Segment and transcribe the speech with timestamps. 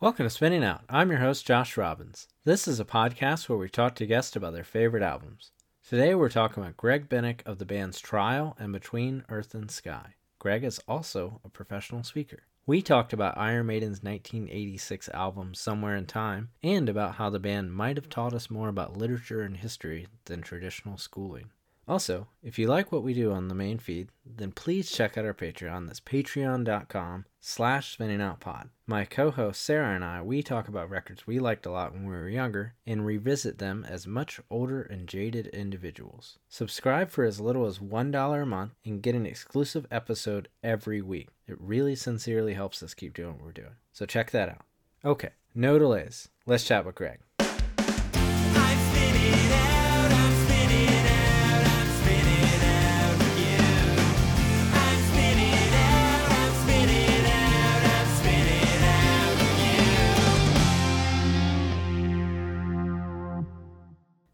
[0.00, 0.82] Welcome to Spinning Out.
[0.88, 2.28] I'm your host, Josh Robbins.
[2.44, 5.50] This is a podcast where we talk to guests about their favorite albums.
[5.88, 10.14] Today we're talking about Greg Bennick of the bands Trial and Between Earth and Sky.
[10.38, 12.44] Greg is also a professional speaker.
[12.64, 17.74] We talked about Iron Maiden's 1986 album Somewhere in Time and about how the band
[17.74, 21.50] might have taught us more about literature and history than traditional schooling.
[21.88, 25.24] Also, if you like what we do on the main feed, then please check out
[25.24, 25.86] our Patreon.
[25.86, 28.68] That's patreon.com slash spinningoutpod.
[28.86, 32.12] My co-host Sarah and I, we talk about records we liked a lot when we
[32.12, 36.38] were younger and revisit them as much older and jaded individuals.
[36.50, 41.28] Subscribe for as little as $1 a month and get an exclusive episode every week.
[41.46, 43.76] It really sincerely helps us keep doing what we're doing.
[43.92, 44.66] So check that out.
[45.04, 46.28] Okay, no delays.
[46.44, 47.20] Let's chat with Greg.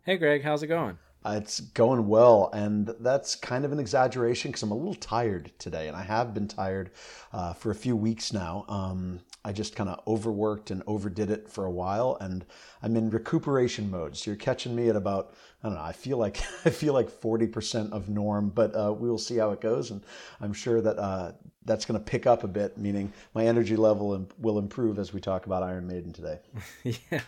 [0.04, 0.98] Hey Greg, how's it going?
[1.24, 5.52] Uh, It's going well, and that's kind of an exaggeration because I'm a little tired
[5.58, 6.90] today, and I have been tired
[7.32, 8.66] uh, for a few weeks now.
[8.68, 12.44] Um, I just kind of overworked and overdid it for a while, and
[12.82, 14.16] I'm in recuperation mode.
[14.16, 15.82] So you're catching me at about I don't know.
[15.82, 19.50] I feel like I feel like 40% of norm, but uh, we will see how
[19.50, 20.02] it goes, and
[20.40, 21.32] I'm sure that uh,
[21.64, 25.20] that's going to pick up a bit, meaning my energy level will improve as we
[25.20, 26.38] talk about Iron Maiden today.
[26.84, 27.20] yeah,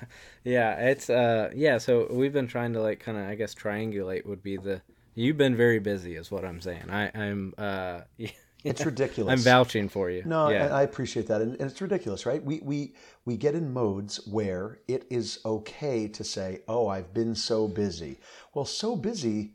[0.44, 1.78] yeah, it's uh, yeah.
[1.78, 4.82] So we've been trying to like kind of, I guess, triangulate would be the.
[5.14, 6.90] You've been very busy, is what I'm saying.
[6.90, 8.00] I, I'm uh,
[8.66, 9.32] It's ridiculous.
[9.32, 10.22] I'm vouching for you.
[10.24, 12.44] No, yeah, and I appreciate that, and, and it's ridiculous, right?
[12.44, 17.34] We we we get in modes where it is okay to say, "Oh, I've been
[17.34, 18.18] so busy."
[18.54, 19.54] Well, so busy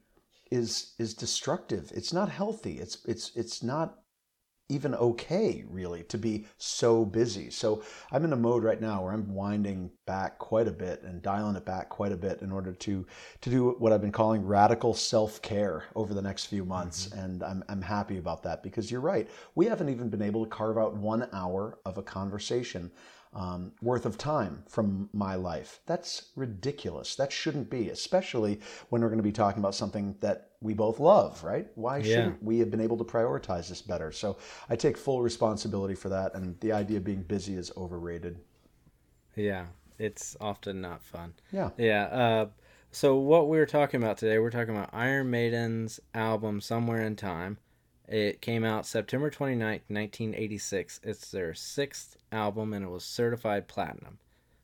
[0.50, 1.92] is is destructive.
[1.94, 2.80] It's not healthy.
[2.80, 4.01] It's it's it's not
[4.72, 7.50] even okay, really, to be so busy.
[7.50, 11.22] So I'm in a mode right now where I'm winding back quite a bit and
[11.22, 13.05] dialing it back quite a bit in order to
[13.42, 17.20] to do what I've been calling radical self care over the next few months, mm-hmm.
[17.20, 19.30] and I'm I'm happy about that because you're right.
[19.55, 22.92] We haven't even been able to carve out one hour of a conversation.
[23.33, 25.80] Um, worth of time from my life.
[25.86, 27.15] That's ridiculous.
[27.15, 28.59] That shouldn't be, especially
[28.89, 31.67] when we're going to be talking about something that we both love, right?
[31.75, 32.03] Why Yeah.
[32.03, 34.11] shouldn't we have been able to prioritize this better?
[34.11, 34.36] So
[34.69, 38.37] I take full responsibility for that, and the idea of being busy is overrated.
[39.36, 39.67] yeah.
[39.98, 41.33] It's often not fun.
[41.52, 41.69] Yeah.
[41.77, 42.03] Yeah.
[42.05, 42.45] Uh,
[42.92, 47.15] so what we were talking about today, we're talking about Iron Maiden's album Somewhere in
[47.15, 47.59] Time.
[48.11, 50.99] It came out September 29th, 1986.
[51.02, 54.20] It's their sixth album and it was certified platinum.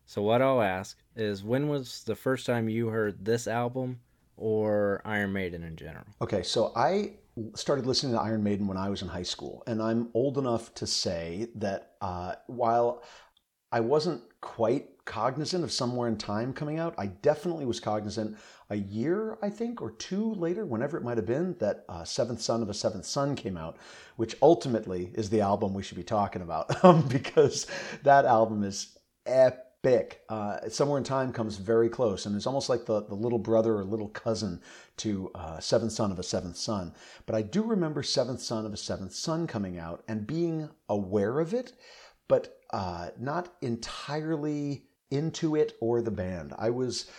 [0.06, 4.02] So what I'll ask is when was the first time you heard this album
[4.36, 6.04] or Iron Maiden in general?
[6.22, 7.14] Okay, so I
[7.56, 10.74] started listening to Iron Maiden when I was in high school, and I'm old enough
[10.76, 13.02] to say that uh, while
[13.72, 18.38] I wasn't quite cognizant of Somewhere in Time coming out, I definitely was cognizant
[18.70, 22.42] a year, I think, or two later, whenever it might have been, that uh, Seventh
[22.42, 23.78] Son of a Seventh Son came out,
[24.18, 27.68] which ultimately is the album we should be talking about um, because
[28.04, 30.22] that album is epic.
[30.28, 33.78] Uh, Somewhere in Time comes very close, and it's almost like the, the little brother
[33.78, 34.62] or little cousin
[34.98, 36.94] to uh, Seventh Son of a Seventh Son.
[37.26, 41.40] But I do remember Seventh Son of a Seventh Son coming out and being aware
[41.40, 41.72] of it,
[42.28, 46.54] but uh, not entirely into it or the band.
[46.58, 47.10] I was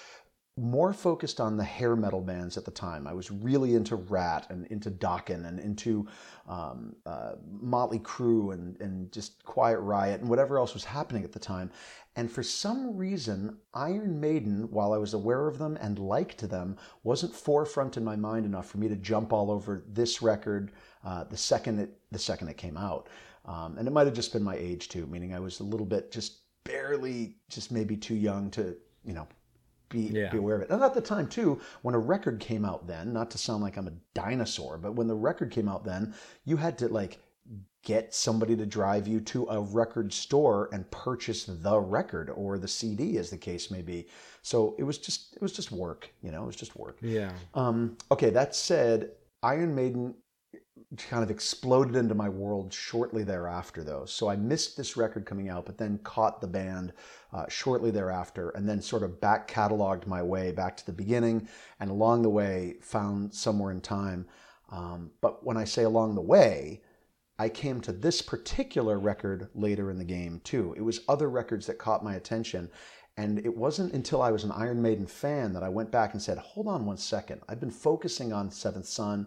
[0.59, 3.07] more focused on the hair metal bands at the time.
[3.07, 6.07] I was really into Ratt and into Dokken and into
[6.49, 11.33] um, uh, Motley Crue and, and just Quiet Riot and whatever else was happening at
[11.33, 11.71] the time.
[12.17, 16.77] And for some reason, Iron Maiden, while I was aware of them and liked them,
[17.05, 20.73] wasn't forefront in my mind enough for me to jump all over this record
[21.05, 23.09] uh, the second it the second it came out.
[23.45, 25.87] Um, and it might have just been my age too, meaning I was a little
[25.87, 29.27] bit just barely, just maybe too young to, you know,
[29.88, 30.31] be, Yeah.
[30.31, 30.71] be aware of it.
[30.71, 33.76] And at the time, too, when a record came out then, not to sound like
[33.76, 37.19] I'm a dinosaur, but when the record came out then, you had to like
[37.84, 42.68] get somebody to drive you to a record store and purchase the record or the
[42.68, 44.07] CD, as the case may be.
[44.42, 46.98] So it was just it was just work, you know, it was just work.
[47.01, 47.33] Yeah.
[47.54, 50.15] Um, okay, that said, Iron Maiden
[50.97, 54.07] kind of exploded into my world shortly thereafter, though.
[54.07, 56.95] So I missed this record coming out, but then caught the band
[57.33, 61.47] uh, shortly thereafter, and then sort of back cataloged my way back to the beginning,
[61.79, 64.27] and along the way found somewhere in time.
[64.71, 66.83] Um, but when I say along the way,
[67.39, 70.75] I came to this particular record later in the game too.
[70.77, 72.71] It was other records that caught my attention.
[73.17, 76.23] And it wasn't until I was an Iron Maiden fan that I went back and
[76.23, 77.41] said, hold on one second.
[77.49, 79.27] I've been focusing on Seventh Son,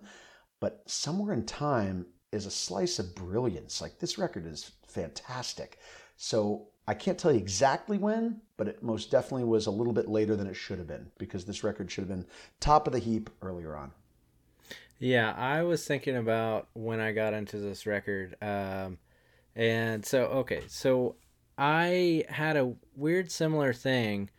[0.62, 3.82] but Somewhere in Time is a slice of brilliance.
[3.82, 5.80] Like this record is fantastic.
[6.16, 10.08] So I can't tell you exactly when, but it most definitely was a little bit
[10.08, 12.26] later than it should have been because this record should have been
[12.62, 13.92] top of the heap earlier on.
[15.00, 18.38] Yeah, I was thinking about when I got into this record.
[18.42, 19.00] Um,
[19.56, 21.16] and so, okay, so
[21.58, 24.30] I had a weird similar thing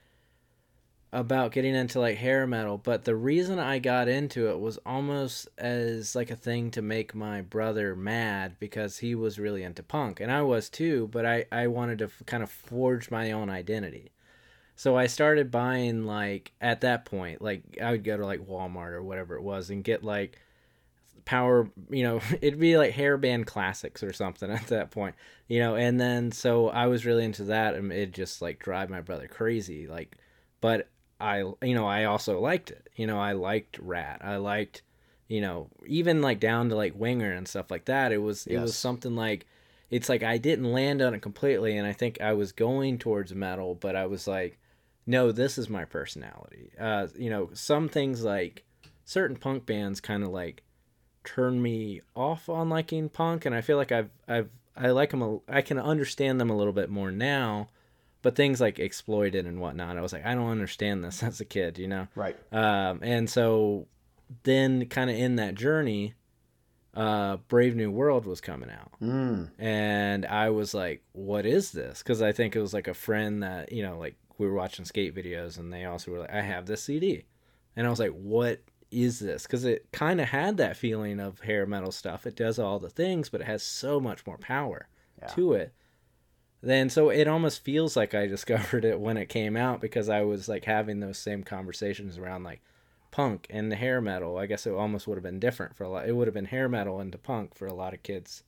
[1.12, 5.46] about getting into like hair metal, but the reason I got into it was almost
[5.58, 10.20] as like a thing to make my brother mad because he was really into punk
[10.20, 13.50] and I was too, but I, I wanted to f- kind of forge my own
[13.50, 14.12] identity.
[14.74, 18.92] So I started buying like at that point, like I would go to like Walmart
[18.92, 20.38] or whatever it was and get like
[21.24, 25.14] power you know it'd be like hairband classics or something at that point
[25.46, 28.90] you know and then so i was really into that and it just like drive
[28.90, 30.16] my brother crazy like
[30.60, 30.88] but
[31.22, 32.88] i you know i also liked it.
[32.96, 34.20] You know i liked Ratt.
[34.22, 34.82] I liked
[35.28, 38.58] you know even like down to like winger and stuff like that it was it
[38.58, 39.46] was something like
[39.90, 43.34] it's like i didn't land on it completely and i think i was going towards
[43.34, 44.58] metal but i was like
[45.06, 46.70] no this is my personality.
[46.78, 48.64] Uh you know some things like
[49.04, 50.62] certain punk bands kind of like
[51.24, 55.22] turn me off on liking punk and I feel like I've I've I like them
[55.22, 57.68] a, I can understand them a little bit more now
[58.22, 61.44] but things like exploited and whatnot I was like I don't understand this as a
[61.44, 62.36] kid you know Right.
[62.52, 63.86] um, and so
[64.44, 66.14] then kind of in that journey
[66.94, 69.50] uh, Brave New World was coming out Mm.
[69.58, 73.42] and I was like, "What is this?" Because I think it was like a friend
[73.42, 76.42] that you know, like we were watching skate videos, and they also were like, "I
[76.42, 77.24] have this CD,"
[77.74, 78.60] and I was like, "What
[78.90, 82.26] is this?" Because it kind of had that feeling of hair metal stuff.
[82.26, 84.86] It does all the things, but it has so much more power
[85.20, 85.28] Yeah.
[85.28, 85.72] to it.
[86.62, 90.22] Then so it almost feels like I discovered it when it came out because I
[90.22, 92.60] was like having those same conversations around like
[93.10, 94.38] punk and the hair metal.
[94.38, 96.08] I guess it almost would have been different for a lot.
[96.08, 98.44] It would have been hair metal into punk for a lot of kids,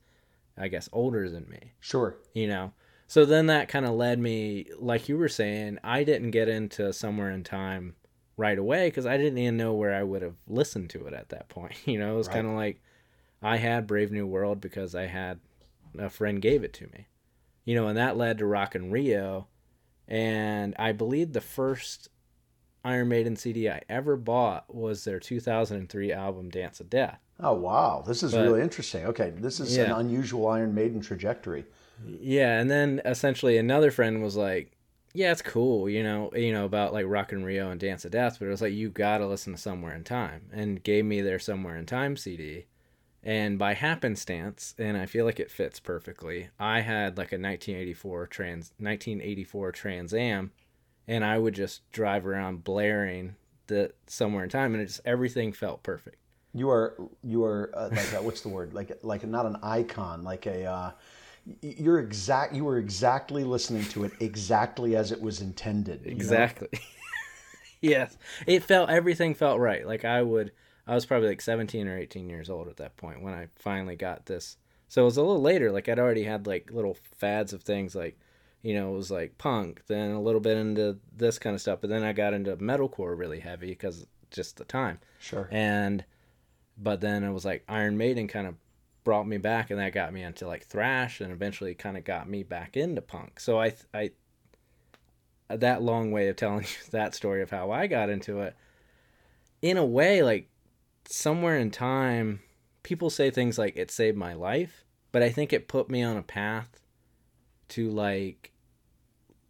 [0.57, 2.15] I guess, older than me Sure.
[2.33, 2.71] you know
[3.07, 6.91] so then that kind of led me like you were saying i didn't get into
[6.91, 7.93] somewhere in time
[8.35, 11.29] right away because i didn't even know where i would have listened to it at
[11.29, 12.35] that point you know it was Right.
[12.35, 12.81] kind of like
[13.43, 15.39] i had brave new world because i had
[15.99, 17.05] a friend gave it to me
[17.65, 19.47] you know and that led to rock in rio.
[20.07, 22.09] And i believe the first
[22.83, 27.19] iron maiden cd i ever bought was their 2003 album dance of death.
[27.39, 29.05] Oh wow, this is But- really interesting.
[29.07, 31.65] Okay, this is an unusual Iron Maiden trajectory.
[32.05, 34.71] Yeah, and then essentially another friend was like,
[35.13, 38.11] "Yeah, it's cool, you know, you know about like Rock in Rio and Dance of
[38.11, 41.19] Death, but it was like you gotta listen to Somewhere in Time," and gave me
[41.19, 42.67] their Somewhere in Time CD,
[43.25, 46.49] and by happenstance, and I feel like it fits perfectly.
[46.59, 50.51] I had like a 1984 trans 1984 Trans Am,
[51.07, 53.35] and I would just drive around blaring
[53.65, 56.17] the Somewhere in Time, and it just everything felt perfect.
[56.53, 58.75] You are you are uh, like a, what's the word?
[58.75, 60.65] Like like not an icon, like a.
[60.65, 60.91] Uh,
[61.61, 62.53] you're exact.
[62.53, 66.05] You were exactly listening to it exactly as it was intended.
[66.05, 66.69] Exactly.
[67.81, 68.17] yes.
[68.45, 69.85] It felt everything felt right.
[69.85, 70.51] Like I would
[70.87, 73.95] I was probably like 17 or 18 years old at that point when I finally
[73.95, 74.57] got this.
[74.87, 77.95] So it was a little later like I'd already had like little fads of things
[77.95, 78.17] like
[78.61, 81.81] you know, it was like punk, then a little bit into this kind of stuff,
[81.81, 84.97] but then I got into metalcore really heavy because just the time.
[85.19, 85.47] Sure.
[85.51, 86.03] And
[86.75, 88.55] but then it was like Iron Maiden kind of
[89.03, 92.27] brought me back and that got me into like thrash and eventually kind of got
[92.27, 93.39] me back into punk.
[93.39, 94.11] So I I
[95.47, 98.55] that long way of telling you that story of how I got into it
[99.61, 100.49] in a way like
[101.07, 102.41] somewhere in time
[102.85, 106.17] people say things like it saved my life, but I think it put me on
[106.17, 106.79] a path
[107.69, 108.51] to like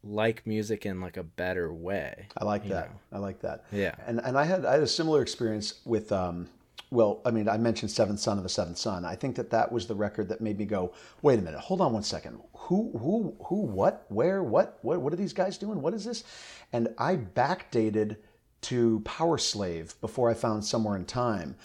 [0.03, 2.27] like music in like a better way.
[2.37, 2.89] I like that.
[2.89, 2.99] know.
[3.11, 3.65] I like that.
[3.71, 3.93] Yeah.
[4.07, 6.47] And and I had I had a similar experience with um
[6.91, 9.03] well, I mean, I mentioned Seventh Son of the Seventh Son.
[9.03, 11.81] I think that that was the record that made me go, "Wait a minute, hold
[11.81, 12.39] on one second.
[12.53, 13.61] Who, who, who?
[13.63, 14.05] What?
[14.09, 14.43] Where?
[14.43, 14.79] What?
[14.81, 15.01] What?
[15.01, 15.81] What are these guys doing?
[15.81, 16.23] What is this?"
[16.71, 18.17] And I backdated
[18.65, 21.55] to Power Slave before I found Somewhere in Time,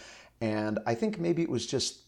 [0.40, 2.00] and I think maybe it was just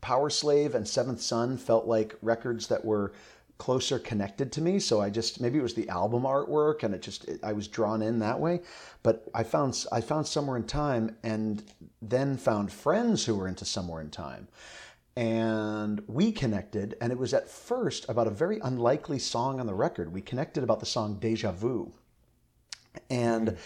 [0.00, 3.12] Power Slave and Seventh Son felt like records that were
[3.60, 4.78] closer connected to me.
[4.78, 7.68] So i just maybe it was the album artwork and it just it, i was
[7.68, 8.62] drawn in that way.
[9.02, 11.62] But i found i found somewhere in time and
[12.00, 14.48] then found friends who were into somewhere in time.
[15.14, 19.74] And we connected and it was at first about a very unlikely song on the
[19.74, 20.10] record.
[20.10, 21.92] We connected about the song deja vu.
[23.10, 23.60] And mm-hmm.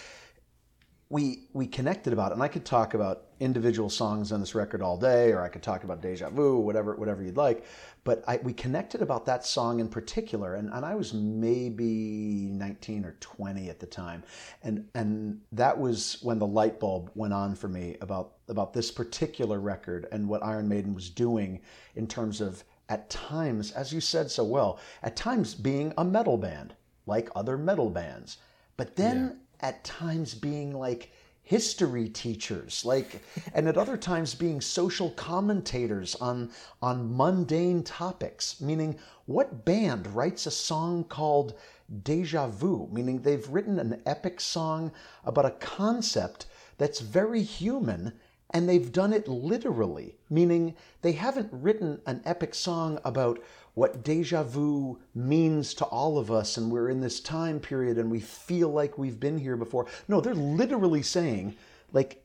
[1.11, 4.81] We we connected about it and i could talk about individual songs on this record
[4.81, 7.65] all day or i could talk about deja vu whatever whatever you'd like
[8.05, 13.05] but I, we connected about that song in particular and, and i was maybe 19
[13.05, 14.23] or 20 at the time
[14.63, 18.91] and and that was when the light bulb went on for me about about this
[18.91, 21.61] particular record and what iron maiden was doing
[21.97, 26.37] in terms of at times, as you said so well, at times being a metal
[26.37, 26.75] band,
[27.07, 28.39] like other metal bands,
[28.77, 31.11] but then at times being like
[31.43, 33.23] history teachers like
[33.55, 36.51] and at other times being social commentators on
[36.83, 38.61] on mundane topics.
[38.61, 41.55] Meaning what band writes a song called
[42.03, 42.89] deja vu?
[42.93, 44.93] Meaning they've written an epic song
[45.25, 46.45] about a concept
[46.77, 48.13] that's very human
[48.51, 53.43] and they've done it literally, meaning they haven't written an epic song about
[53.75, 58.11] what deja vu means to all of us and we're in this time period and
[58.11, 59.87] we feel like we've been here before.
[60.07, 61.57] No, they're literally saying,
[61.93, 62.25] like,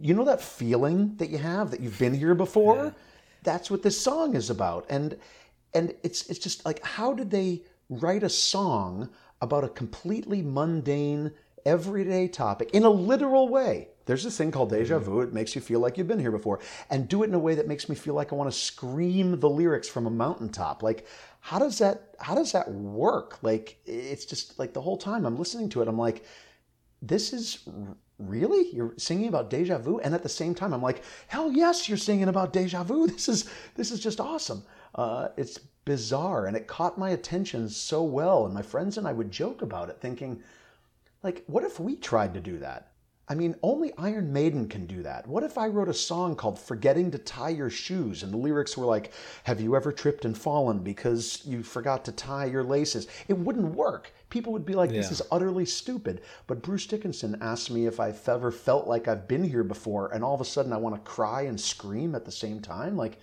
[0.00, 2.94] you know that feeling that you have that you've been here before?
[3.42, 4.86] That's what this song is about.
[4.88, 5.16] And
[5.74, 9.08] and it's it's just like how did they write a song
[9.40, 11.32] about a completely mundane
[11.66, 13.88] everyday topic in a literal way.
[14.06, 15.20] There's this thing called deja vu.
[15.20, 16.60] It makes you feel like you've been here before.
[16.90, 19.40] And do it in a way that makes me feel like i want to scream
[19.40, 20.82] the lyrics from a mountaintop.
[20.82, 21.06] Like
[21.40, 23.42] how does that how does that work?
[23.42, 26.24] Like it's just like the whole time i'm listening to it i'm like
[27.02, 27.68] this is
[28.18, 28.74] really?
[28.74, 29.98] You're singing about deja vu?
[29.98, 33.06] And at the same time i'm like hell yes you're singing about deja vu.
[33.12, 34.62] This is this is just awesome.
[34.94, 38.44] Uh, it's bizarre and it caught my attention so well.
[38.44, 40.42] And my friends and i would joke about it thinking
[41.22, 42.92] like what if we tried to do that
[43.28, 45.26] I mean, only Iron Maiden can do that.
[45.26, 48.76] What if I wrote a song called Forgetting to Tie Your Shoes and the lyrics
[48.76, 49.12] were like,
[49.44, 53.08] Have you ever tripped and fallen because you forgot to tie your laces?
[53.26, 54.12] It wouldn't work.
[54.30, 55.12] People would be like, This Yeah.
[55.14, 56.20] is utterly stupid.
[56.46, 60.22] But Bruce Dickinson asked me if I've ever felt like I've been here before and
[60.22, 62.96] all of a sudden I want to cry and scream at the same time.
[62.96, 63.18] Like,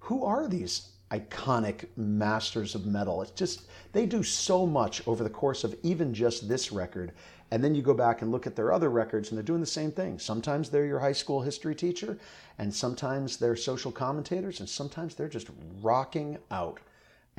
[0.00, 3.22] who are these iconic masters of metal?
[3.22, 3.62] It's just,
[3.92, 7.12] they do so much over the course of even just this record.
[7.50, 9.66] And then you go back and look at their other records, and they're doing the
[9.66, 10.18] same thing.
[10.18, 12.18] Sometimes they're your high school history teacher,
[12.58, 15.48] and sometimes they're social commentators, and sometimes they're just
[15.80, 16.78] rocking out.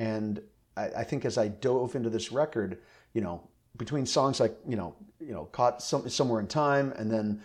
[0.00, 0.42] And
[0.76, 2.78] I, I think as I dove into this record,
[3.12, 3.42] you know,
[3.76, 7.40] between songs like you know, you know, caught some, somewhere in time, and then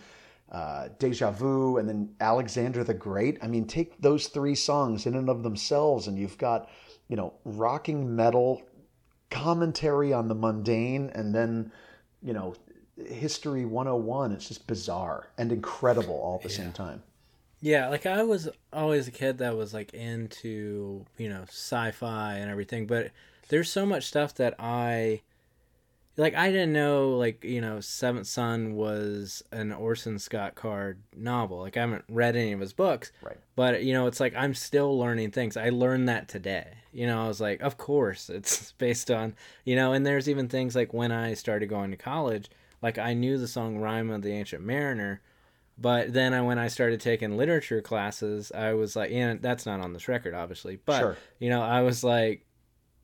[0.50, 3.38] uh, Deja Vu, and then Alexander the Great.
[3.42, 6.68] I mean, take those three songs in and of themselves, and you've got
[7.08, 8.62] you know, rocking metal
[9.30, 11.72] commentary on the mundane, and then
[12.22, 12.54] you know,
[12.96, 14.32] history 101.
[14.32, 17.02] It's just bizarre and incredible all at the same time.
[17.60, 22.50] Yeah, like I was always a kid that was like into, you know, sci-fi and
[22.50, 23.10] everything, but
[23.48, 25.22] there's so much stuff that I
[26.16, 31.58] like I didn't know like, you know, Seventh Son was an Orson Scott Card novel.
[31.58, 33.12] Like I haven't read any of his books.
[33.22, 33.36] Right.
[33.54, 35.56] But you know, it's like I'm still learning things.
[35.56, 36.68] I learned that today.
[36.92, 40.48] You know, I was like, of course, it's based on, you know, and there's even
[40.48, 42.48] things like when I started going to college,
[42.80, 45.20] like I knew the song Rhyme of the Ancient Mariner,
[45.78, 49.80] but then I, when I started taking literature classes, I was like, and that's not
[49.80, 51.16] on this record, obviously, but Sure.
[51.38, 52.45] you know, I was like,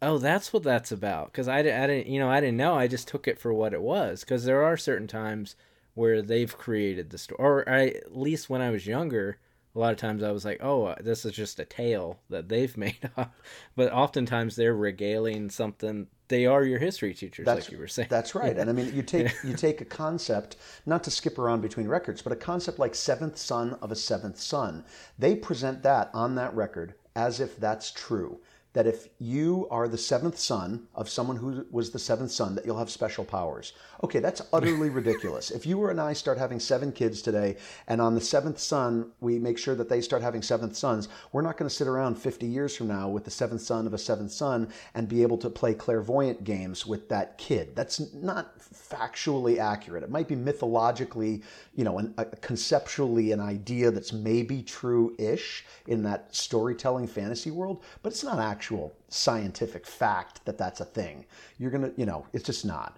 [0.02, 1.32] oh, that's what that's about.
[1.32, 2.74] Because I, I didn't, you know, I didn't know.
[2.74, 4.20] I just took it for what it was.
[4.20, 5.56] Because there are certain times
[5.94, 9.38] where they've created the story, or I, at least when I was younger,
[9.74, 12.48] a lot of times I was like, oh, uh, this is just a tale that
[12.48, 13.34] they've made up.
[13.76, 16.08] But oftentimes they're regaling something.
[16.28, 18.08] They are your history teachers, That's like you were saying.
[18.10, 18.56] That's right.
[18.58, 20.56] And I mean, you take you take a concept,
[20.86, 24.40] not to skip around between records, but a concept like Seventh Son of a Seventh
[24.40, 24.84] Son.
[25.18, 28.40] They present that on that record as if that's true.
[28.74, 32.64] That if you are the seventh son of someone who was the seventh son, that
[32.64, 33.74] you'll have special powers.
[34.02, 35.50] Okay, that's utterly ridiculous.
[35.50, 39.38] If you and I start having seven kids today, and on the seventh son, we
[39.38, 42.46] make sure that they start having seventh sons, we're not going to sit around 50
[42.46, 45.50] years from now with the seventh son of a seventh son and be able to
[45.50, 47.76] play clairvoyant games with that kid.
[47.76, 50.02] That's not factually accurate.
[50.02, 51.42] It might be mythologically,
[51.74, 57.82] you know, an, a, conceptually an idea that's maybe true-ish in that storytelling fantasy world,
[58.02, 61.26] but it's not actual scientific fact that that's a thing.
[61.58, 62.96] You're gonna, you know, it's just not.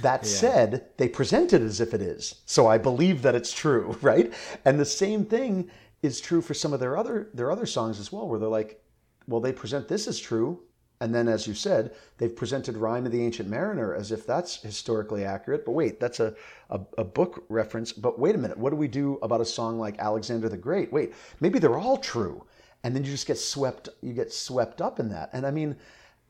[0.00, 2.36] That said, they present it as if it is.
[2.46, 4.32] So I believe that it's true, right?
[4.64, 5.68] And the same thing
[6.02, 8.80] is true for some of their other their other songs as well, where they're like,
[9.26, 10.60] well, they present this as true,
[11.00, 14.62] and then as you said, they've presented Rhyme of the Ancient Mariner as if that's
[14.62, 15.64] historically accurate.
[15.64, 16.32] But wait, that's a,
[16.70, 17.92] a, a book reference.
[17.92, 20.92] But wait a minute, what do we do about a song like Alexander the Great?
[20.92, 22.44] Wait, maybe they're all true.
[22.84, 25.30] And then you just get swept you get swept up in that.
[25.32, 25.76] And I mean,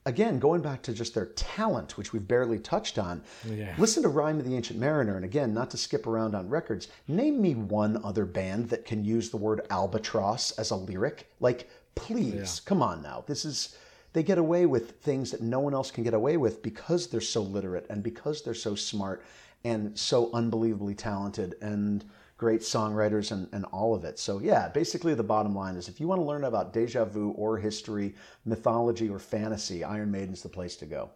[0.04, 3.74] again, going back to just their talent, which we've barely touched on, Yeah.
[3.78, 5.16] listen to Rhyme of the Ancient Mariner.
[5.16, 9.04] And again, not to skip around on records, name me one other band that can
[9.04, 11.30] use the word albatross as a lyric.
[11.40, 13.24] Like, please, come on now.
[13.26, 13.76] This is,
[14.12, 17.20] they get away with things that no one else can get away with because they're
[17.20, 19.24] so literate and because they're so smart
[19.64, 21.54] and so unbelievably talented.
[21.60, 22.04] And
[22.42, 24.18] great songwriters and, and all of it.
[24.18, 27.30] So yeah, basically the bottom line is if you want to learn about deja vu
[27.36, 31.10] or history, mythology or fantasy, Iron Maiden's the place to go.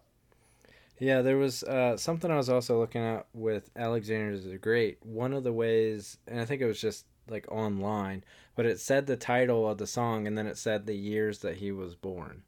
[1.00, 5.04] Yeah, there was uh, something I was also looking at with Alexander the Great.
[5.04, 8.22] One of the ways, and I think it was just like online,
[8.54, 11.56] but it said the title of the song and then it said the years that
[11.56, 12.44] he was born.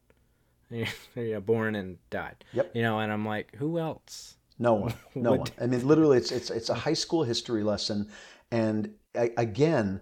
[1.17, 2.45] yeah, born and died.
[2.53, 2.77] Yep.
[2.77, 4.37] You know, and I'm like, who else?
[4.57, 5.49] No one, no one.
[5.61, 8.09] I mean, literally, it's it's it's a high school history lesson,
[8.51, 10.01] and again,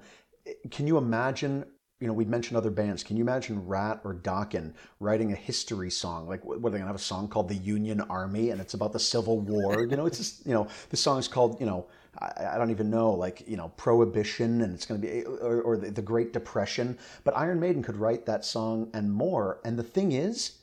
[0.70, 1.64] can you imagine?
[1.98, 3.02] You know, we mentioned other bands.
[3.02, 6.28] Can you imagine Ratt or Dokken writing a history song?
[6.28, 8.92] Like, what are they gonna have a song called "The Union Army" and it's about
[8.92, 9.80] the Civil War?
[9.80, 11.86] You know, it's just you know, the song's called you know,
[12.18, 16.02] I, don't even know, like you know, Prohibition, and it's gonna be or, or the
[16.02, 16.98] Great Depression.
[17.24, 19.60] But Iron Maiden could write that song and more.
[19.64, 20.58] And the thing is,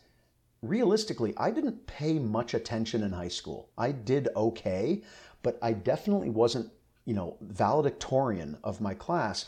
[0.62, 3.70] realistically, I didn't pay much attention in high school.
[3.78, 5.04] I did okay,
[5.44, 6.72] but I definitely wasn't,
[7.06, 9.46] you know, valedictorian of my class.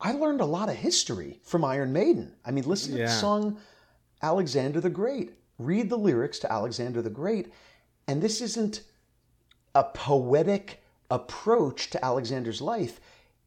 [0.00, 2.34] I learned a lot of history from Iron Maiden.
[2.44, 3.58] I mean, listen to the song
[4.22, 5.32] Alexander the Great.
[5.58, 7.52] Read the lyrics to Alexander the Great,
[8.08, 8.82] and this isn't
[9.74, 13.00] a poetic approach to Alexander's life.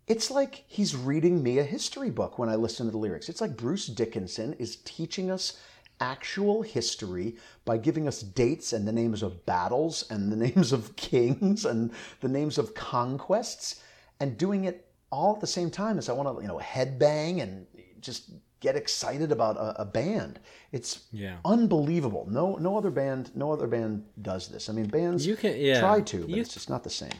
[0.08, 3.28] It's like he's reading me a history book when I listen to the lyrics.
[3.28, 5.60] It's like Bruce Dickinson is teaching us
[6.00, 7.36] actual history
[7.66, 11.92] by giving us dates and the names of battles and the names of kings and
[12.22, 13.82] the names of conquests
[14.20, 17.42] and doing it all at the same time as I want to, you know, headbang
[17.42, 17.66] and
[18.02, 20.40] just get excited about a, a band.
[20.72, 21.38] It's Yeah.
[21.46, 22.28] unbelievable.
[22.30, 24.68] No, no other band, no other band does this.
[24.70, 25.80] I mean, bands You can- yeah.
[25.80, 27.12] try to, but You- it's just not the same.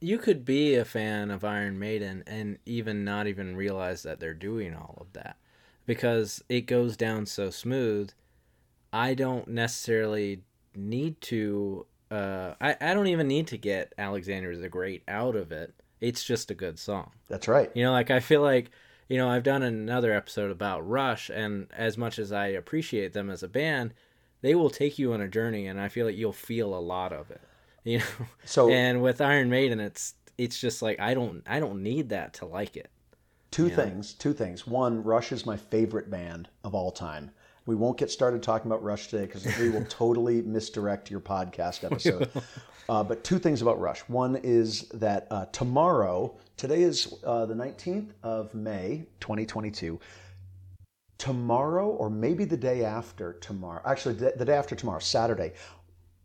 [0.00, 4.34] You could be a fan of Iron Maiden and even not even realize that they're
[4.34, 5.36] doing all of that
[5.86, 8.10] because it goes down so smooth.
[8.92, 10.42] I don't necessarily
[10.74, 11.86] need to.
[12.10, 15.72] Uh, I I don't even need to get Alexander the Great out of it.
[16.00, 17.12] It's just a good song.
[17.28, 17.70] That's right.
[17.74, 18.70] You know, like I feel like,
[19.08, 23.30] you know, I've done another episode about Rush, and as much as I appreciate them
[23.30, 23.94] as a band,
[24.42, 27.12] they will take you on a journey, and I feel like you'll feel a lot
[27.12, 27.40] of it.
[27.84, 28.04] You know,
[28.44, 32.34] So- and with Iron Maiden, it's it's just like I don't I don't need that
[32.34, 32.91] to like it.
[33.52, 34.14] Two things.
[34.14, 34.66] Two things.
[34.66, 37.30] One, Rush is my favorite band of all time.
[37.66, 41.84] We won't get started talking about Rush today because we will totally misdirect your podcast
[41.84, 42.30] episode.
[42.88, 44.00] Uh, but two things about Rush.
[44.08, 50.00] One is that uh, tomorrow, today is uh, the 19th of May, 2022.
[51.18, 55.52] Tomorrow, or maybe the day after tomorrow, actually, the, the day after tomorrow, Saturday,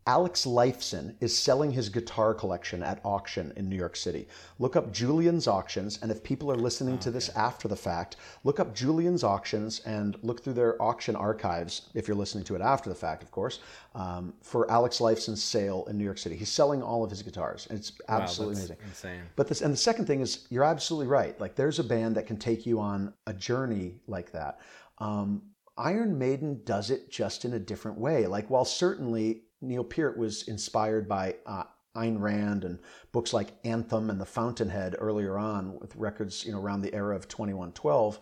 [0.07, 4.29] Alex Lifeson is selling his guitar collection at auction in New York City.
[4.57, 8.15] Look up Julien's Auctions, and if people are listening to this after the fact,
[8.45, 12.61] look up Julien's Auctions and look through their auction archives, if you're listening to it
[12.61, 13.59] after the fact, of course,
[13.95, 16.37] um, for Alex Lifeson's sale in New York City.
[16.37, 17.67] He's selling all of his guitars.
[17.69, 18.87] It's absolutely that's amazing.
[18.87, 19.21] insane.
[19.35, 21.37] But this, and the second thing is, you're absolutely right.
[21.41, 24.61] Like, there's a band that can take you on a journey like that.
[24.99, 25.41] Um,
[25.77, 28.25] Iron Maiden does it just in a different way.
[28.25, 31.63] Like, while certainly Neil Peart was inspired by uh,
[31.95, 32.79] Ayn Rand and
[33.11, 37.15] books like Anthem and The Fountainhead earlier on, with records, you know, around the era
[37.15, 38.19] of 2112.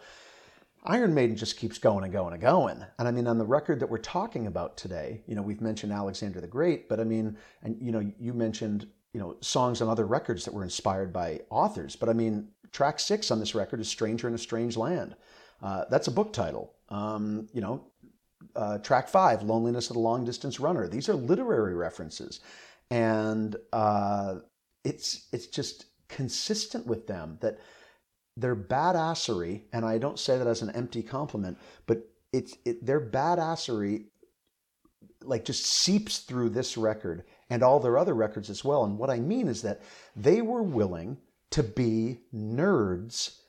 [0.88, 2.86] Iron Maiden just keeps going and going and going.
[3.00, 5.92] And I mean, on the record that we're talking about today, you know, we've mentioned
[5.92, 9.90] Alexander the Great, but I mean, and you know, you mentioned, you know, songs on
[9.90, 11.96] other records that were inspired by authors.
[11.96, 15.16] But I mean, track six on this record is Stranger in a Strange Land.
[15.62, 16.74] Uh, that's a book title.
[16.90, 17.88] Um, you know,
[18.56, 20.88] uh, track five, Loneliness of the Long Distance Runner.
[20.88, 22.40] These are literary references.
[22.92, 24.36] And uh,
[24.84, 27.60] it's it's just consistent with them that
[28.38, 33.02] their badassery, and I don't say that as an empty compliment, but it's it, their
[33.02, 34.06] badassery
[35.22, 38.84] like just seeps through this record and all their other records as well.
[38.84, 39.82] And what I mean is that
[40.16, 41.18] they were willing
[41.52, 43.40] to be nerds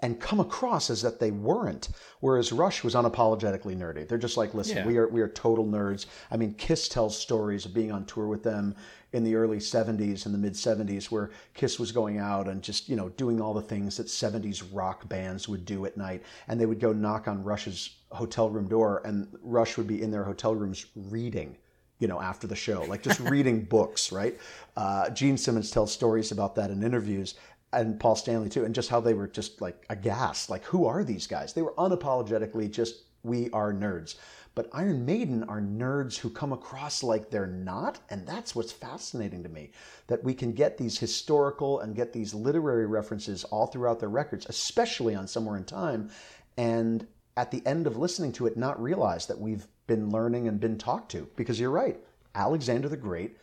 [0.00, 1.88] and come across as that they weren't.
[2.20, 4.06] Whereas Rush was unapologetically nerdy.
[4.06, 4.86] They're just like, listen, Yeah.
[4.86, 6.06] we are we are total nerds.
[6.30, 8.74] I mean, Kiss tells stories of being on tour with them
[9.12, 12.88] in the early 70s and the mid 70s where Kiss was going out and just,
[12.88, 16.22] you know, doing all the things that 70s rock bands would do at night.
[16.48, 20.10] And they would go knock on Rush's hotel room door and Rush would be in
[20.10, 21.56] their hotel rooms reading
[21.98, 24.38] you know, after the show, like just reading books, right?
[24.76, 27.36] Uh, Gene Simmons tells stories about that in interviews,
[27.76, 31.04] and Paul Stanley too, and just how they were just like aghast, like who are
[31.04, 31.52] these guys?
[31.52, 34.16] They were unapologetically just we are nerds.
[34.54, 39.42] But Iron Maiden are nerds who come across like they're not, and that's what's fascinating
[39.42, 39.72] to me.
[40.06, 44.46] That we can get these historical and get these literary references all throughout their records,
[44.48, 46.08] especially on Somewhere in Time,
[46.56, 50.58] and at the end of listening to it, not realize that we've been learning and
[50.58, 51.28] been talked to.
[51.36, 52.00] Because you're right,
[52.34, 53.36] Alexander the Great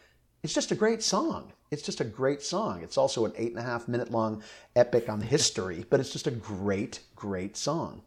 [0.43, 1.53] it's just a great song.
[1.71, 2.83] It's just a great song.
[2.83, 4.43] It's also an eight and a half minute long
[4.75, 8.03] epic on history, but it's just a great, great song.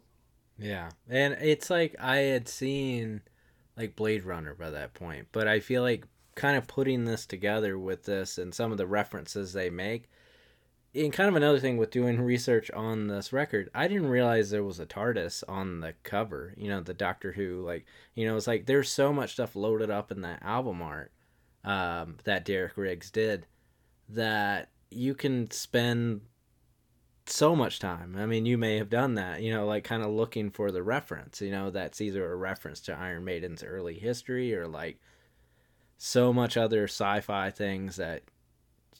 [0.58, 0.90] Yeah.
[1.08, 3.22] And it's like I had seen
[3.76, 7.78] like Blade Runner by that point, but I feel like kind of putting this together
[7.78, 10.10] with this and some of the references they make.
[10.94, 14.64] And kind of another thing with doing research on this record, I didn't realize there
[14.64, 16.54] was a TARDIS on the cover.
[16.56, 19.90] You know, the Doctor Who, like, you know, it's like there's so much stuff loaded
[19.90, 21.12] up in that album art
[21.66, 23.46] um, that Derek Riggs did
[24.08, 26.22] that you can spend
[27.26, 28.16] so much time.
[28.16, 30.82] I mean, you may have done that, you know, like kind of looking for the
[30.82, 35.00] reference, you know, that's either a reference to Iron Maiden's early history or like
[35.98, 38.22] so much other sci-fi things that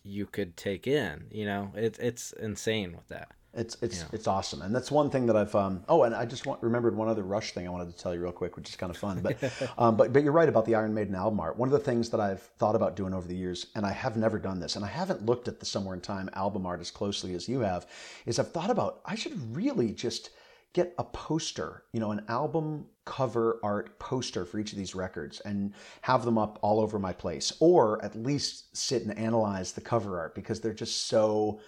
[0.02, 1.70] you could take in, you know.
[1.74, 3.32] It's it's insane with that.
[3.56, 4.04] It's it's Yeah.
[4.12, 5.54] it's awesome, and that's one thing that I've.
[5.54, 8.14] Um, oh, and I just want, remembered one other Rush thing I wanted to tell
[8.14, 9.20] you real quick, which is kind of fun.
[9.20, 9.36] But
[9.78, 11.56] um, but but you're right about the Iron Maiden album art.
[11.56, 14.16] One of the things that I've thought about doing over the years, and I have
[14.16, 16.90] never done this, and I haven't looked at the Somewhere in Time album art as
[16.90, 17.86] closely as you have,
[18.26, 20.30] is I've thought about I should really just
[20.74, 25.40] get a poster, you know, an album cover art poster for each of these records
[25.40, 29.80] and have them up all over my place, or at least sit and analyze the
[29.80, 31.58] cover art because they're just so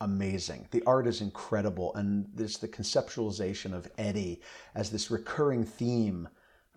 [0.00, 0.68] amazing.
[0.70, 4.40] The art is incredible, and there's the conceptualization of Eddie
[4.74, 6.28] as this recurring theme.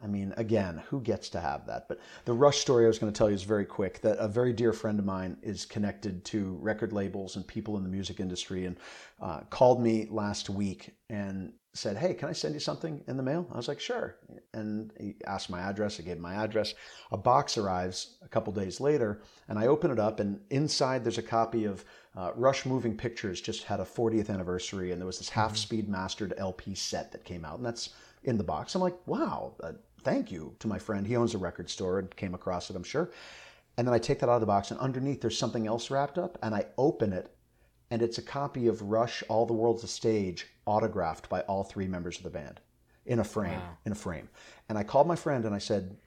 [0.01, 1.89] I mean, again, who gets to have that?
[1.89, 3.99] But the Rush story I was going to tell you is very quick.
[4.01, 7.83] That a very dear friend of mine is connected to record labels and people in
[7.83, 8.77] the music industry, and
[9.21, 13.23] uh, called me last week and said, "Hey, can I send you something in the
[13.23, 14.15] mail?" I was like, "Sure."
[14.53, 15.99] And he asked my address.
[15.99, 16.73] I gave him my address.
[17.11, 21.17] A box arrives a couple days later, and I open it up, and inside there's
[21.17, 25.19] a copy of uh, Rush Moving Pictures just had a 40th anniversary, and there was
[25.19, 27.89] this half-speed mastered LP set that came out, and that's
[28.23, 28.75] in the box.
[28.75, 31.05] I'm like, "Wow, uh, thank you to my friend.
[31.05, 33.11] He owns a record store and came across it, I'm sure."
[33.77, 36.17] And then I take that out of the box, and underneath there's something else wrapped
[36.17, 37.33] up, and I open it,
[37.91, 41.87] and it's a copy of Rush All the World's a Stage autographed by all three
[41.87, 42.59] members of the band
[43.05, 43.77] in a frame Wow.
[43.85, 44.29] in a frame.
[44.69, 45.97] And I called my friend and I said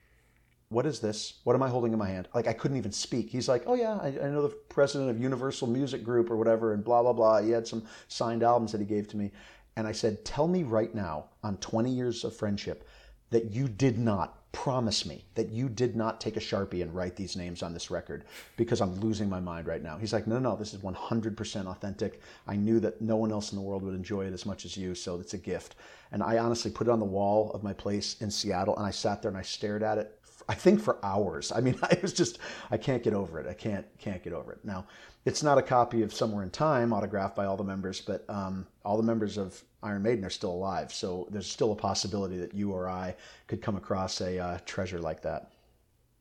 [0.69, 1.35] what is this?
[1.45, 2.29] What am I holding in my hand?
[2.35, 3.29] Like I couldn't even speak.
[3.29, 6.73] He's like oh yeah I, I know the president of Universal Music Group or whatever
[6.73, 7.43] and blah blah blah.
[7.43, 9.33] He had some signed albums that he gave to me.
[9.77, 12.89] And I said tell me right now on 20 years of friendship
[13.31, 17.17] that you did not promise me that you did not take a sharpie and write
[17.17, 18.25] these names on this record
[18.57, 19.97] because I'm losing my mind right now.
[19.97, 22.21] He's like, no, no, no, this is 100% authentic.
[22.47, 24.77] I knew that no one else in the world would enjoy it as much as
[24.77, 25.77] you, so it's a gift.
[26.13, 28.91] And I honestly put it on the wall of my place in Seattle, and I
[28.91, 30.19] sat there and I stared at it.
[30.49, 31.53] I think for hours.
[31.53, 32.39] I mean, I was just,
[32.71, 33.47] I can't get over it.
[33.47, 34.65] I can't, can't get over it.
[34.65, 34.87] Now,
[35.25, 38.67] it's not a copy of Somewhere in Time autographed by all the members, but um,
[38.85, 40.93] all the members of Iron Maiden are still alive.
[40.93, 43.15] So there's still a possibility that you or I
[43.47, 45.51] could come across a uh, treasure like that.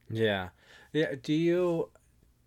[0.09, 0.49] Yeah.
[0.93, 1.89] Yeah, do you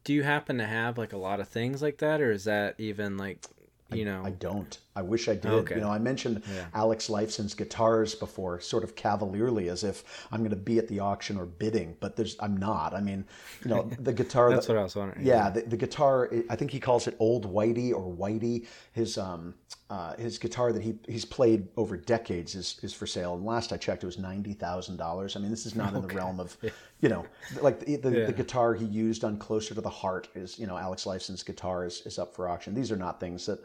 [0.05, 2.75] do you happen to have like a lot of things like that or is that
[2.79, 3.47] even like,
[3.91, 4.79] you know, I don't.
[4.97, 5.51] I wish I did.
[5.51, 5.75] Okay.
[5.75, 6.67] You know, I mentioned Yeah.
[6.73, 11.01] Alex Lifeson's guitars before, sort of cavalierly, as if I'm going to be at the
[11.01, 12.95] auction or bidding, but there's I'm not.
[12.95, 13.25] I mean,
[13.65, 14.51] you know, the guitar.
[14.55, 15.27] That's that- what I was wondering.
[15.27, 16.31] Yeah, the, the guitar.
[16.49, 18.67] I think he calls it Old Whitey or Whitey.
[18.93, 19.55] His um,
[19.91, 23.35] uh, his guitar that he he's played over decades is is for sale.
[23.35, 25.37] And last I checked, it was ninety thousand dollars.
[25.37, 26.57] I mean, this is not in the realm of,
[27.01, 27.27] you know,
[27.61, 30.79] like the the, the guitar he used on Closer to the Heart is you know
[30.79, 32.75] Alex Lifeson's guitar is, is up for auction.
[32.75, 33.59] These are not things that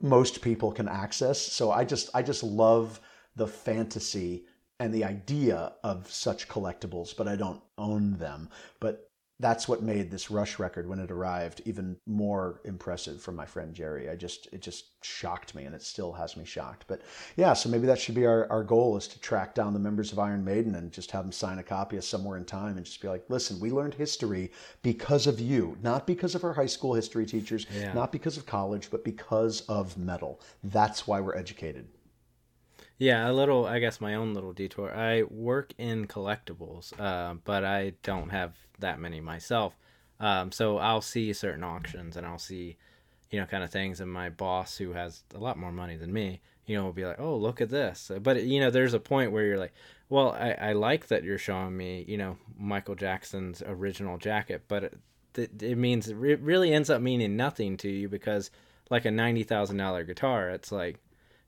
[0.00, 1.40] most people can access.
[1.40, 3.00] So I just I just love
[3.34, 4.44] the fantasy
[4.78, 8.50] and the idea of such collectibles, but I don't own them.
[8.80, 9.05] But
[9.38, 13.74] that's what made this Rush record when it arrived even more impressive from my friend
[13.74, 14.08] Jerry.
[14.08, 16.84] I just it just shocked me and it still has me shocked.
[16.88, 17.02] But
[17.36, 20.10] yeah, so maybe that should be our, our goal is to track down the members
[20.10, 22.86] of Iron Maiden and just have them sign a copy of Somewhere in Time and
[22.86, 24.50] just be like, listen, we learned history
[24.82, 27.92] because of you, not because of our high school history teachers, Yeah.
[27.92, 30.40] not because of college, but because of metal.
[30.64, 31.88] That's why we're educated.
[32.98, 34.94] Yeah, a little, I guess my own little detour.
[34.94, 39.76] I work in collectibles, uh, but I don't have that many myself.
[40.18, 42.76] Um, so I'll see certain auctions and I'll see,
[43.30, 44.00] you know, kind of things.
[44.00, 47.04] And my boss, who has a lot more money than me, you know, will be
[47.04, 48.10] like, oh, look at this.
[48.22, 49.74] But, you know, there's a point where you're like,
[50.08, 54.84] well, I, I like that you're showing me, you know, Michael Jackson's original jacket, but
[54.84, 54.98] it,
[55.36, 58.50] it, it means, it really ends up meaning nothing to you because,
[58.88, 60.98] like a $90,000 guitar, it's like,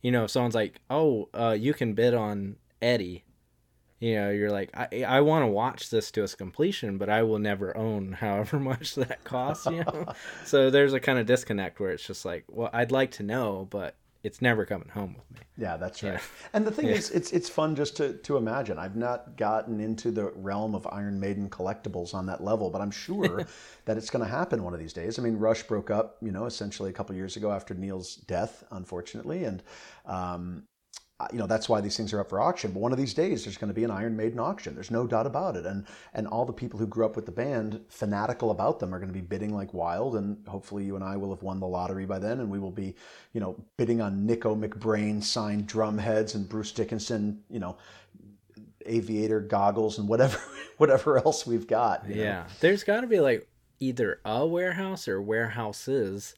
[0.02, 3.24] you know, if someone's like, "Oh, uh, you can bid on Eddie,"
[4.00, 7.22] you know, you're like, "I I want to watch this to its completion, but I
[7.22, 10.12] will never own however much that costs." You know,
[10.44, 13.66] so there's a kind of disconnect where it's just like, "Well, I'd like to know,
[13.70, 15.46] but it's never coming home with me.
[15.56, 16.14] Yeah, that's right.
[16.14, 16.20] Yeah.
[16.52, 16.94] And the thing Yeah.
[16.94, 18.78] is, it's it's fun just to to imagine.
[18.78, 22.90] I've not gotten into the realm of Iron Maiden collectibles on that level, but I'm
[22.92, 23.44] sure
[23.86, 25.18] that it's going to happen one of these days.
[25.18, 28.62] I mean, Rush broke up, you know, essentially a couple years ago after Neil's death,
[28.70, 29.62] unfortunately, and
[30.06, 30.64] um,
[31.32, 32.70] you know that's why these things are up for auction.
[32.72, 34.74] But one of these days, there's going to be an Iron Maiden auction.
[34.74, 35.66] There's no doubt about it.
[35.66, 38.98] And and all the people who grew up with the band, fanatical about them, are
[38.98, 40.14] going to be bidding like wild.
[40.14, 42.70] And hopefully, you and I will have won the lottery by then, and we will
[42.70, 42.94] be,
[43.32, 47.76] you know, bidding on Nicko McBrain signed drum heads and Bruce Dickinson, you know,
[48.86, 50.38] aviator goggles and whatever
[50.76, 52.08] whatever else we've got.
[52.08, 52.22] you know.
[52.22, 53.48] Yeah, there's got to be like
[53.80, 56.34] either a warehouse or warehouses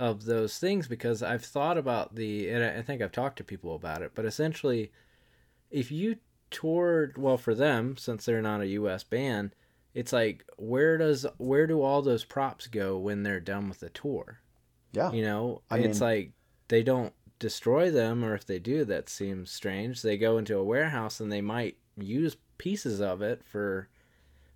[0.00, 3.74] of those things because I've thought about the, and I think I've talked to people
[3.74, 4.90] about it, but essentially,
[5.70, 6.16] if you
[6.50, 9.04] toured, well, for them, since they're not a U.S.
[9.04, 9.54] band,
[9.92, 13.90] it's like where does where do all those props go when they're done with the
[13.90, 14.40] tour?
[14.92, 15.12] yeah.
[15.12, 16.32] You know, I it's mean- like
[16.68, 20.02] they don't destroy them, or if they do, that seems strange.
[20.02, 23.88] They go into a warehouse and they might use pieces of it for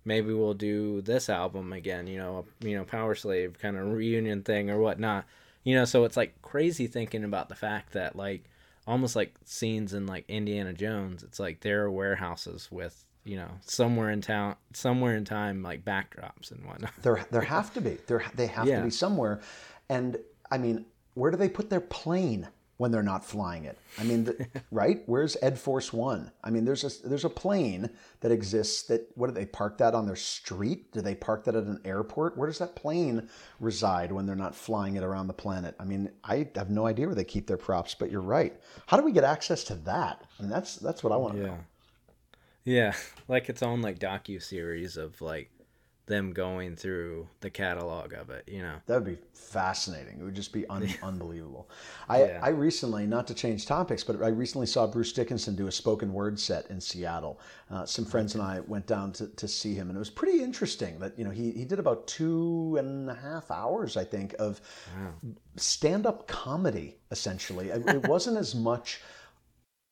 [0.05, 2.07] maybe we'll do this album again.
[2.07, 5.25] You know, you know, Power Slave kind of reunion thing or whatnot.
[5.63, 8.43] You know, so it's like crazy thinking about the fact that like
[8.87, 11.23] almost like scenes in like Indiana Jones.
[11.23, 15.83] It's like there are warehouses with you know somewhere in town, somewhere in time, like
[15.83, 16.91] backdrops and whatnot.
[17.01, 17.97] There, there have to be.
[18.07, 18.77] There, they have Yeah.
[18.79, 19.41] to be somewhere.
[19.89, 20.17] And
[20.51, 23.77] I mean, where do they put their plane when they're not flying it?
[23.97, 25.03] I mean, the, right?
[25.05, 26.31] Where's Ed Force One?
[26.43, 27.89] I mean, there's a there's a plane
[28.21, 28.83] that exists.
[28.83, 30.91] That what do they park that on their street?
[30.91, 32.37] Do they park that at an airport?
[32.37, 35.75] Where does that plane reside when they're not flying it around the planet?
[35.79, 37.95] I mean, I have no idea where they keep their props.
[37.95, 38.59] But you're right.
[38.87, 40.23] How do we get access to that?
[40.39, 41.57] I mean, that's that's what I want to know.
[42.65, 42.93] Yeah,
[43.27, 45.49] like its own like docu series of like
[46.07, 48.47] them going through the catalog of it.
[48.47, 48.75] You know.
[48.85, 50.19] That would be fascinating.
[50.19, 51.69] It would just be un- unbelievable.
[52.07, 52.39] I, Yeah.
[52.43, 56.13] I recently, not to change topics, but I recently saw Bruce Dickinson do a spoken
[56.13, 57.39] word set in Seattle.
[57.71, 60.43] Uh, some friends and I went down to, to see him, and it was pretty
[60.43, 60.99] interesting.
[60.99, 64.61] That you know he, he did about two and a half hours, I think, of
[65.57, 66.97] stand up comedy.
[67.11, 69.01] Essentially, it, it wasn't as much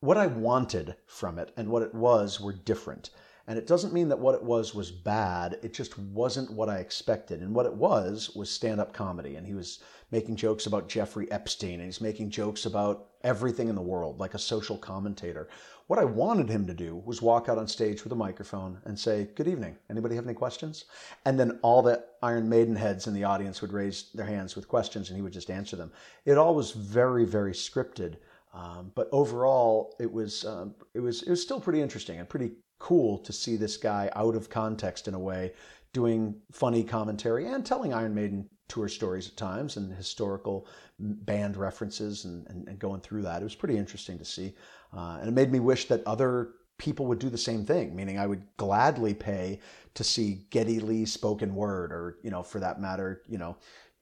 [0.02, 3.10] what I wanted from it and what it was were different.
[3.48, 5.60] And it doesn't mean that what it was was bad.
[5.62, 7.42] It just wasn't what I expected.
[7.42, 9.36] And what it was was stand up comedy.
[9.36, 9.80] And he was
[10.12, 14.34] making jokes about Jeffrey Epstein and he's making jokes about everything in the world, like
[14.34, 15.50] a social commentator.
[15.88, 18.98] What I wanted him to do was walk out on stage with a microphone and
[18.98, 19.76] say, Good evening.
[19.90, 20.86] Anybody have any questions?
[21.26, 24.70] And then all the Iron Maiden heads in the audience would raise their hands with
[24.70, 25.92] questions and he would just answer them.
[26.26, 28.16] It all was very, very scripted.
[28.54, 32.52] Um, but overall, it was um, it was it was still pretty interesting and pretty
[32.84, 35.54] cool to see this guy out of context in a way,
[35.94, 40.68] doing funny commentary and telling Iron Maiden tour stories at times and historical
[41.00, 43.40] band references and, and, and going through that.
[43.42, 44.54] It was pretty interesting to see,
[44.96, 47.96] uh, and it made me wish that other people would do the same thing.
[47.96, 49.62] Meaning, I would gladly pay
[49.94, 53.56] to see Geddy Lee spoken word, or you know, for that matter, you know.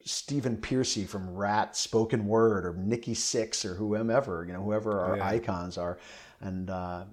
[0.04, 5.18] Stephen Pearcy from Ratt spoken word, or Nikki Sixx, or whomever you know, whoever our
[5.18, 5.28] Yeah.
[5.28, 6.00] icons are,
[6.40, 7.04] and uh,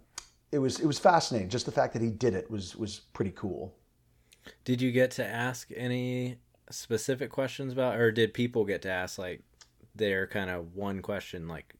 [0.52, 1.48] it was it was fascinating.
[1.48, 3.74] Just the fact that he did it was was pretty cool.
[4.64, 6.38] Did you get to ask any
[6.70, 9.42] specific questions about, or did people get to ask like
[9.94, 11.74] their kind of one question, like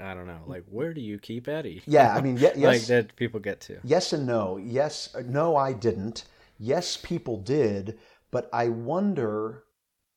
[0.00, 1.82] I don't know, like where do you keep Eddie?
[1.86, 3.78] Yeah, I mean, ye- like yes, that people get to.
[3.84, 4.56] yes and no.
[4.56, 6.24] Yes, no, I didn't.
[6.58, 7.98] Yes, people did,
[8.30, 9.64] but I wonder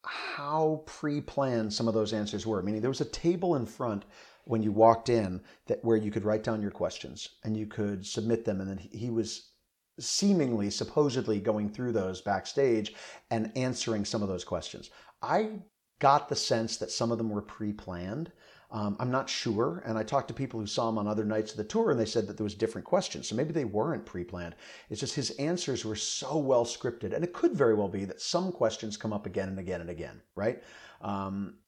[0.04, 2.62] how pre-planned some of those answers were.
[2.62, 4.06] Meaning, there was a table in front
[4.46, 8.06] when you walked in that where you could write down your questions and you could
[8.06, 9.52] submit them, and then he- was
[10.00, 12.94] seemingly, supposedly going through those backstage
[13.32, 14.90] and answering some of those questions.
[15.22, 15.62] I
[16.00, 18.32] got the sense that some of them were pre-planned.
[18.72, 21.52] Um, I'm not sure, and I talked to people who saw him on other nights
[21.52, 23.30] of the tour, and they said that there was different questions.
[23.30, 24.56] So maybe they weren't pre-planned.
[24.90, 28.22] It's just his answers were so well scripted, and it could very well be that
[28.22, 30.62] some questions come up again and again and again, right?
[31.00, 31.60] Um,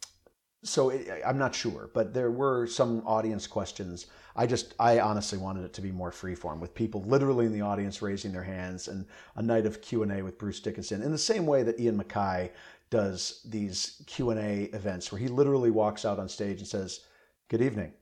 [0.67, 4.07] so it, I'm not sure, but there were some audience questions.
[4.35, 7.61] I just, I honestly wanted it to be more freeform, with people literally in the
[7.61, 11.11] audience raising their hands, and a night of Q and A with Bruce Dickinson, in
[11.11, 12.51] the same way that Ian MacKaye
[12.89, 17.01] does these Q and A events, where he literally walks out on stage and says,
[17.47, 17.93] "Good evening.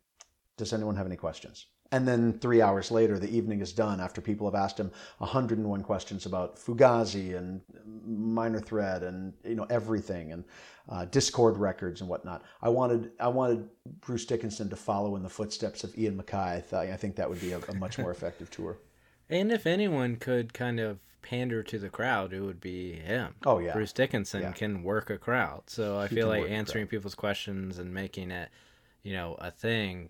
[0.57, 4.19] Does anyone have any questions?" And then three hours later, the evening is done after
[4.19, 7.61] people have asked him 101 questions about Fugazi and
[8.05, 10.43] Minor Threat and you know everything and
[10.89, 12.43] uh, Dischord records and whatnot.
[12.61, 13.69] I wanted I wanted
[14.01, 16.57] Bruce Dickinson to follow in the footsteps of Ian MacKaye.
[16.57, 18.77] I, thought, I think that would be a, a much more effective tour.
[19.29, 23.35] And if anyone could kind of pander to the crowd, it would be him.
[23.45, 23.71] Oh, yeah.
[23.71, 24.51] Bruce Dickinson Yeah.
[24.51, 25.63] can work a crowd.
[25.67, 28.49] So I feel like answering people's questions and making it,
[29.01, 30.09] you know, a thing,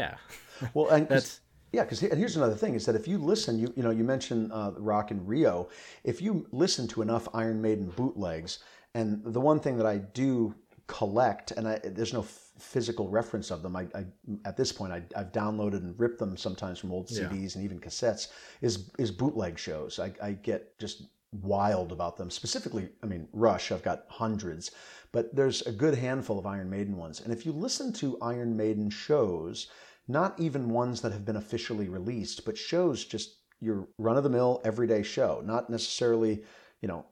[0.00, 0.14] yeah,
[0.74, 1.40] Well, and that's
[1.72, 4.52] yeah, because here's another thing is that if you listen, you you know, you mentioned
[4.52, 5.68] uh, Rock in Rio.
[6.04, 8.58] If you listen to enough Iron Maiden bootlegs,
[8.94, 10.54] and the one thing that I do
[10.86, 13.74] collect, and I, there's no f- physical reference of them.
[13.74, 14.04] I, I
[14.44, 17.24] at this point I, I've downloaded and ripped them sometimes from old Yeah.
[17.24, 18.28] CDs and even cassettes.
[18.60, 19.98] Is is bootleg shows.
[19.98, 20.96] I, I get just
[21.42, 22.30] wild about them.
[22.30, 23.72] Specifically, I mean Rush.
[23.72, 24.70] I've got hundreds,
[25.14, 27.20] but there's a good handful of Iron Maiden ones.
[27.20, 29.68] And if you listen to Iron Maiden shows,
[30.08, 34.28] not even ones that have been officially released, but shows just your run of the
[34.28, 36.42] mill everyday show, not necessarily,
[36.80, 37.06] you know,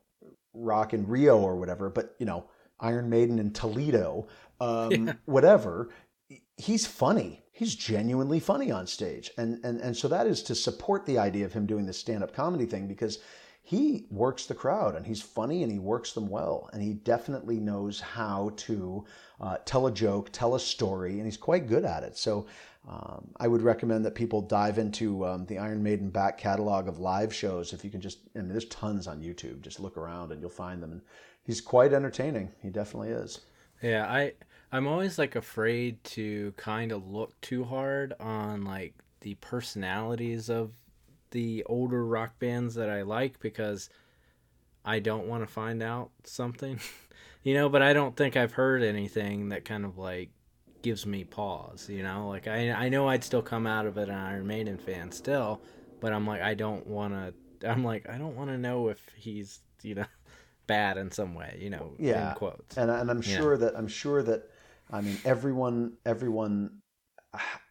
[0.53, 2.47] Rock in Rio or whatever, but you know,
[2.81, 4.27] Iron Maiden in Toledo,
[4.61, 5.13] um, Yeah.
[5.27, 5.91] whatever.
[6.57, 7.45] He's funny.
[7.53, 11.45] He's genuinely funny on stage, and and and so that is to support the idea
[11.45, 13.19] of him doing this stand up comedy thing because
[13.63, 17.61] he works the crowd and he's funny and he works them well and he definitely
[17.61, 19.05] knows how to
[19.41, 22.17] uh, tell a joke, tell a story, and he's quite good at it.
[22.17, 22.47] So.
[22.89, 26.99] Um, I would recommend that people dive into um, the Iron Maiden back catalog of
[26.99, 27.73] live shows.
[27.73, 29.61] If you can just, I mean, there's tons on YouTube.
[29.61, 30.91] Just look around and you'll find them.
[30.91, 31.01] And
[31.45, 32.51] he's quite entertaining.
[32.61, 33.43] He definitely is.
[33.83, 34.33] Yeah, I
[34.71, 40.73] I'm always like afraid to kind of look too hard on like the personalities of
[41.33, 43.91] the older rock bands that I like because
[44.85, 46.81] I don't want to find out something.
[47.43, 50.31] you know, but I don't think I've heard anything that kind of like
[50.83, 52.29] gives me pause, you know?
[52.29, 55.63] Like I I know I'd still come out of it an Iron Maiden fan still,
[56.01, 59.01] but I'm like I don't want to I'm like I don't want to know if
[59.17, 60.07] he's, you know,
[60.67, 62.31] bad in some way, you know, Yeah.
[62.31, 62.77] in quotes.
[62.77, 63.37] And, and I'm Yeah.
[63.37, 64.49] sure that I'm sure that
[64.91, 66.79] I mean everyone everyone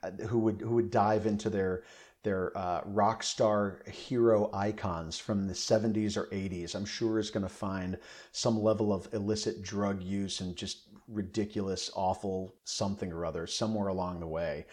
[0.03, 1.83] uh, who would who would dive into their
[2.23, 7.43] their uh, rock star hero icons from the 70s or 80s, I'm sure is going
[7.43, 7.97] to find
[8.31, 14.19] some level of illicit drug use and just ridiculous, awful something or other somewhere along
[14.19, 14.65] the way.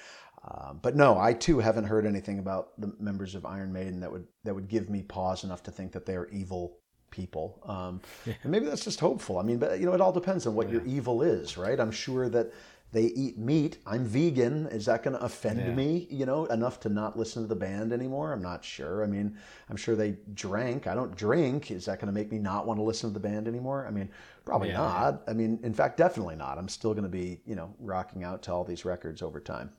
[0.46, 4.12] Uh, but no, I too haven't heard anything about the members of Iron Maiden that
[4.12, 6.78] would that would give me pause enough to think that they are evil
[7.10, 7.60] people.
[7.66, 8.00] Um,
[8.42, 9.38] and maybe that's just hopeful.
[9.38, 11.78] I mean, but you know, it all depends on what your evil is, right?
[11.78, 12.52] I'm sure that
[12.92, 13.78] they eat meat.
[13.86, 14.66] I'm vegan.
[14.68, 15.72] Is that going to offend Yeah.
[15.74, 16.06] me?
[16.10, 18.32] You know, enough to not listen to the band anymore?
[18.32, 19.02] I'm not sure.
[19.04, 19.36] I mean,
[19.68, 20.86] I'm sure they drank.
[20.86, 21.70] I don't drink.
[21.70, 23.86] Is that going to make me not want to listen to the band anymore?
[23.86, 24.10] I mean,
[24.44, 25.22] probably Yeah, not.
[25.28, 26.58] I mean, in fact, definitely not.
[26.58, 29.70] I'm still going to be, you know, rocking out to all these records over time.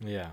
[0.00, 0.32] Yeah.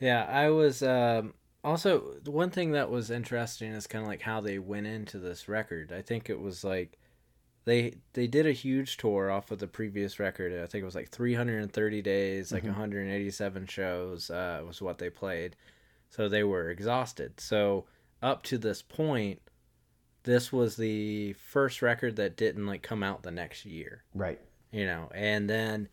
[0.00, 4.40] Yeah, I was um also one thing that was interesting is kind of like how
[4.40, 5.92] they went into this record.
[5.92, 6.98] I think it was like
[7.64, 10.52] they they did a huge tour off of the previous record.
[10.52, 15.56] I think it was like 330 days, like 187 shows uh was what they played.
[16.10, 17.40] So they were exhausted.
[17.40, 17.86] So
[18.22, 19.40] up to this point
[20.22, 24.40] this was the first record that didn't like come out the next year Right.
[24.72, 25.88] you know and then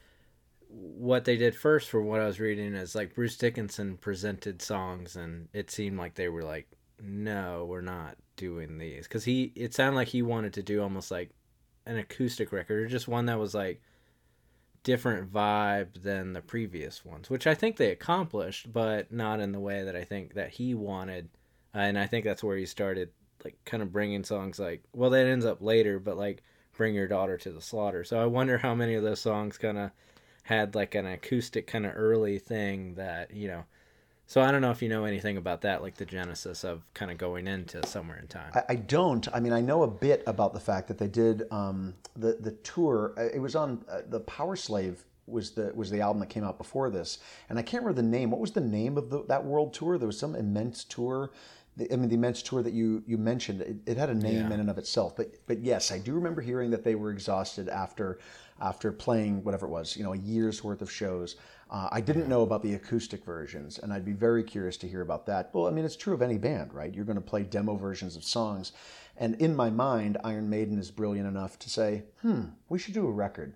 [0.70, 5.18] what they did first for what i was reading is like bruce dickinson presented songs
[5.18, 6.66] and it seemed like they were like
[7.04, 11.12] no we're not doing these because he it sounded like he wanted to do almost
[11.12, 11.32] like
[11.92, 13.82] an acoustic record or just one that was like
[14.84, 19.60] different vibe than the previous ones which i think they accomplished but not in the
[19.60, 21.30] way that i think that he wanted.
[21.76, 23.10] Uh, and i think that's where he started
[23.44, 26.42] like kind of bringing songs like well that ends up later but like
[26.76, 28.04] bring your daughter to the slaughter.
[28.04, 29.92] So i wonder how many of those songs kind of
[30.44, 33.66] had like an acoustic kind of early thing that you know
[34.32, 37.12] so i don't know if you know anything about that like the genesis of kind
[37.12, 39.28] of going into somewhere in time I, I don't.
[39.34, 42.52] I mean, I know a bit about the fact that they did um, the the
[42.52, 43.14] tour.
[43.18, 46.44] uh, It was on uh, the Power Slave was the was the album that came
[46.44, 48.32] out before this, and I can't remember the name.
[48.32, 49.98] What was the name of the, that world tour?
[49.98, 51.32] There was some immense tour.
[51.78, 53.62] The- I mean, the immense tour that you you mentioned.
[53.62, 54.54] It, it had a name Yeah.
[54.54, 55.16] in and of itself.
[55.16, 58.20] But but yes, I do remember hearing that they were exhausted after
[58.60, 59.96] after playing whatever it was.
[59.98, 61.36] You know, a year's worth of shows.
[61.70, 65.00] Uh, I didn't know about the acoustic versions, and I'd be very curious to hear
[65.02, 65.52] about that.
[65.54, 66.94] Well, I mean, it's true of any band, right?
[66.94, 68.74] You're going to play demo versions of songs.
[69.16, 73.08] And in my mind, Iron Maiden is brilliant enough to say, hmm, we should do
[73.08, 73.56] a record.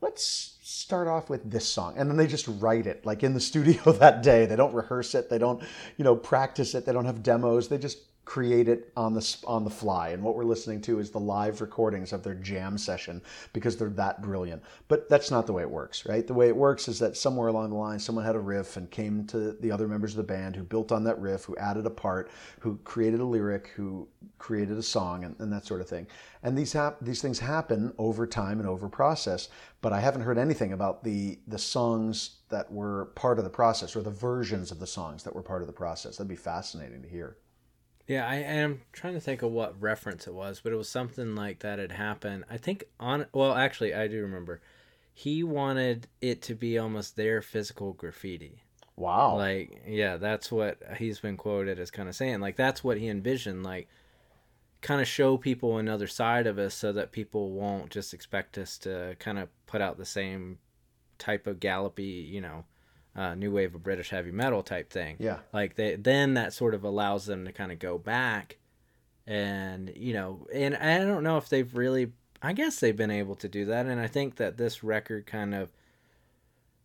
[0.00, 1.94] Let's start off with this song.
[1.96, 4.46] And then they just write it like in the studio that day.
[4.46, 5.62] They don't rehearse it, they don't,
[5.96, 7.68] you know, practice it, they don't have demos.
[7.68, 7.98] They just
[8.30, 10.10] create it on the on the fly.
[10.10, 13.20] And what we're listening to is the live recordings of their jam session
[13.52, 14.62] because they're that brilliant.
[14.86, 16.24] But that's not the way it works right?
[16.24, 18.88] The way it works is that somewhere along the line someone had a riff and
[18.88, 21.86] came to the other members of the band who built on that riff who added
[21.86, 24.06] a part who created a lyric who
[24.38, 26.06] created a song and, and that sort of thing.
[26.44, 29.48] And these hap- these things happen over time and over process
[29.82, 33.96] but i haven't heard anything about the the songs that were part of the process
[33.96, 36.16] or the versions of the songs that were part of the process.
[36.16, 37.36] That'd be fascinating to hear
[38.10, 41.36] Yeah, I am trying to think of what reference it was, but it was something
[41.36, 42.42] like that had happened.
[42.50, 44.60] I think on well, actually, I do remember.
[45.20, 48.62] he wanted it to be almost their physical graffiti.
[48.96, 49.36] Wow.
[49.36, 52.40] Like, yeah, that's what he's been quoted as kind of saying.
[52.40, 53.62] Like, that's what he envisioned.
[53.62, 53.88] Like,
[54.80, 58.78] kind of show people another side of us so that people won't just expect us
[58.78, 60.58] to kind of put out the same
[61.18, 62.64] type of gallopy, you know,
[63.16, 65.16] uh, new wave of British heavy metal type thing.
[65.18, 65.38] Yeah.
[65.52, 68.58] Like they then that sort of allows them to kind of go back
[69.26, 73.34] and you know, and I don't know if they've really I guess they've been able
[73.36, 75.72] to do that and I think that this record kind of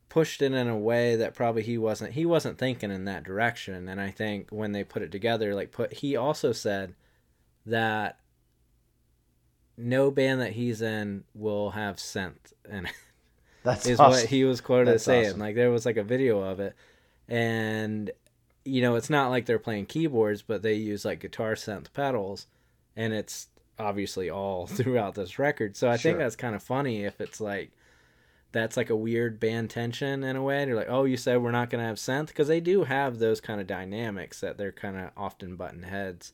[0.10, 3.88] pushed it in a way that probably he wasn't he wasn't thinking in that direction
[3.88, 6.94] and I think when they put it together like put he also said
[7.66, 8.20] that
[9.78, 12.88] no band that he's in will have synth and
[13.66, 14.22] That's is awesome.
[14.22, 15.26] what he was quoted That's as saying.
[15.28, 15.40] awesome.
[15.40, 16.76] Like there was like a video of it,
[17.28, 18.12] and
[18.64, 22.48] you know it's not like they're playing keyboards, but they use like guitar synth pedals,
[22.96, 23.48] and it's
[23.78, 25.76] obviously all throughout this record.
[25.76, 27.72] So I think that's kind of funny if it's like
[28.52, 30.66] that's like a weird band tension in a way.
[30.66, 33.42] You're like, oh, you said we're not gonna have synth because they do have those
[33.42, 36.32] kind of dynamics that they're kind of often button heads,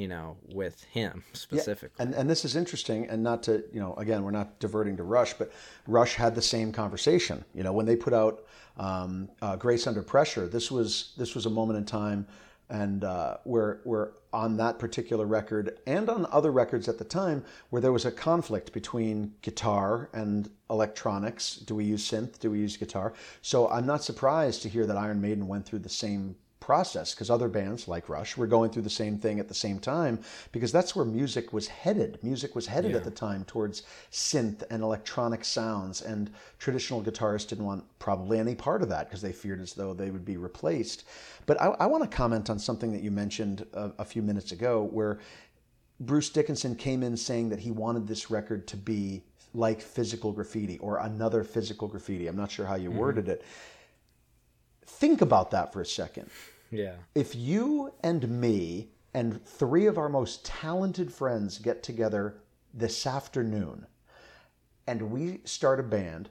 [0.00, 2.02] you know, with him specifically.
[2.02, 5.02] And and this is interesting, and not to you know, again, we're not diverting to
[5.02, 5.52] Rush, but
[5.86, 7.44] Rush had the same conversation.
[7.54, 8.46] You know, when they put out
[8.78, 12.26] um, uh, Grace Under Pressure, this was this was a moment in time,
[12.70, 17.44] and uh, where where on that particular record and on other records at the time,
[17.68, 21.56] where there was a conflict between guitar and electronics.
[21.56, 22.38] Do we use synth?
[22.38, 23.12] Do we use guitar?
[23.42, 27.30] So I'm not surprised to hear that Iron Maiden went through the same process because
[27.30, 30.20] other bands like Rush were going through the same thing at the same time
[30.52, 32.18] because that's where music was headed.
[32.22, 33.82] Music was headed at the time towards
[34.12, 39.22] synth and electronic sounds, and traditional guitarists didn't want probably any part of that because
[39.22, 41.04] they feared as though they would be replaced.
[41.46, 44.52] But I, I want to comment on something that you mentioned a, a few minutes
[44.52, 45.18] ago where
[46.00, 50.78] Bruce Dickinson came in saying that he wanted this record to be like physical graffiti
[50.78, 52.26] or another physical graffiti.
[52.26, 52.98] I'm not sure how you mm-hmm.
[52.98, 53.44] worded it.
[54.90, 56.30] Think about that for a second
[56.70, 56.94] yeah.
[57.14, 62.36] if you and me and three of our most talented friends get together
[62.72, 63.86] this afternoon
[64.86, 66.30] and we start a band,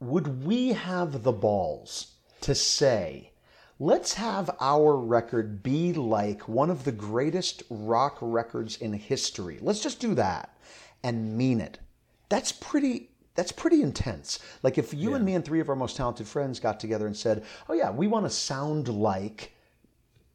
[0.00, 3.30] would we have the balls to say,
[3.78, 9.58] let's have our record be like one of the greatest rock records in history?
[9.60, 10.56] Let's just do that
[11.04, 11.78] and mean it.
[12.28, 13.10] That's pretty.
[13.34, 14.38] That's pretty intense.
[14.62, 17.16] Like if you and me and three of our most talented friends got together and
[17.16, 19.54] said, "Oh yeah, we want to sound like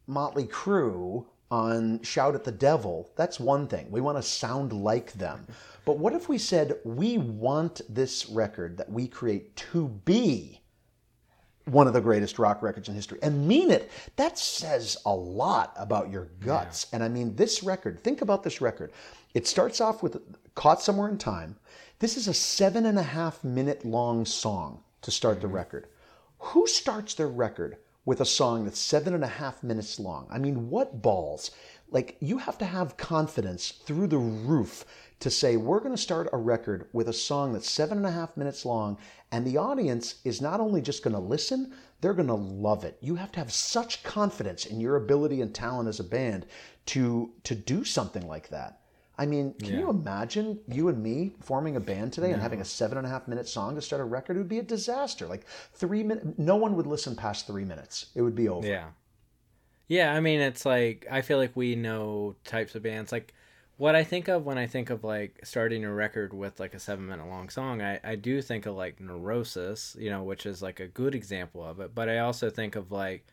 [0.08, 3.90] Motley Crue on Shout at the Devil, that's one thing.
[3.90, 5.48] We want to sound like them.
[5.86, 10.62] But what if we said, we want this record that we create to be
[11.66, 13.90] one of the greatest rock records in history and mean it?
[14.18, 16.88] That says a lot about your guts.
[16.92, 18.92] And I mean, this record, think about this record.
[19.34, 20.22] It starts off with
[20.56, 21.56] Caught Somewhere in Time.
[22.00, 25.56] This is a seven and a half minute long song to start the mm-hmm.
[25.56, 25.88] record.
[26.38, 30.28] Who starts their record with a song that's seven and a half minutes long?
[30.30, 31.50] I mean, what balls?
[31.90, 34.86] Like, you have to have confidence through the roof
[35.22, 38.12] to say, we're going to start a record with a song that's seven and a
[38.12, 39.00] half minutes long,
[39.32, 43.00] and the audience is not only just going to listen, they're going to love it.
[43.02, 46.46] You have to have such confidence in your ability and talent as a band
[46.88, 48.82] to, to do something like that.
[49.18, 52.66] I mean, can you imagine you and me forming a band today and having a
[52.66, 54.36] seven and a half minute song to start a record?
[54.36, 55.26] It would be a disaster.
[55.26, 58.08] Like three minutes, no one would listen past three minutes.
[58.14, 58.68] It would be over.
[58.68, 58.90] Yeah.
[59.88, 63.12] Yeah, I mean it's like I feel like we know types of bands.
[63.12, 63.34] Like
[63.78, 66.80] what I think of when I think of like starting a record with like a
[66.80, 70.62] seven minute long song, I, I do think of like Neurosis, you know, which is
[70.62, 71.96] like a good example of it.
[71.96, 73.26] But I also think of like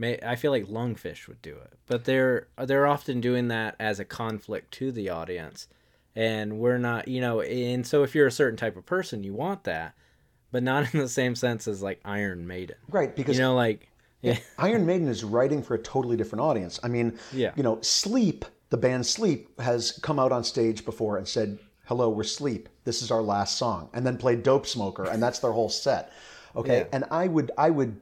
[0.00, 1.74] may I feel like Lungfish would do it.
[1.86, 5.68] But they're they're often doing that as a conflict to the audience.
[6.16, 9.34] And we're not you know, and so if you're a certain type of person, you
[9.34, 9.94] want that,
[10.50, 12.76] but not in the same sense as like Iron Maiden.
[12.88, 13.88] Right, because You know, like
[14.22, 14.38] yeah.
[14.58, 16.80] Iron Maiden is writing for a totally different audience.
[16.82, 17.52] I mean, Yeah.
[17.56, 22.08] you know, Sleep, the band Sleep, has come out on stage before and said, "Hello,
[22.10, 22.68] we're Sleep.
[22.84, 26.10] This is our last song," and then played Dope Smoker, and that's their whole set.
[26.56, 26.86] Okay, Yeah.
[26.92, 28.00] and I would I would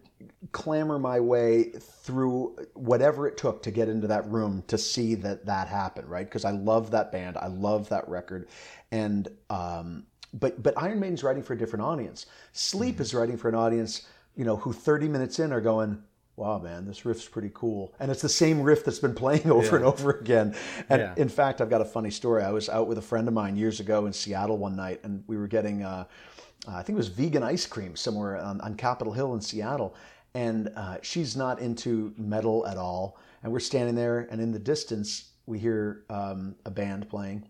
[0.52, 5.46] clamor my way through whatever it took to get into that room to see that
[5.46, 6.26] that happen, right?
[6.26, 8.48] Because I love that band, I love that record,
[8.90, 12.26] and um, but but Iron Maiden's writing for a different audience.
[12.52, 13.02] Sleep Mm-hmm.
[13.02, 14.06] is writing for an audience,
[14.36, 16.02] you know, who 30 minutes in are going,
[16.36, 17.92] wow, man, this riff's pretty cool.
[17.98, 20.54] And it's the same riff that's been playing over and over again.
[20.88, 21.14] And Yeah.
[21.16, 22.42] in fact, I've got a funny story.
[22.44, 25.24] I was out with a friend of mine years ago in Seattle one night, and
[25.26, 26.04] we were getting, uh,
[26.68, 29.94] uh, I think it was vegan ice cream somewhere on, on Capitol Hill in Seattle.
[30.34, 33.18] And uh, she's not into metal at all.
[33.42, 37.48] And we're standing there, and in the distance, we hear um, a band playing.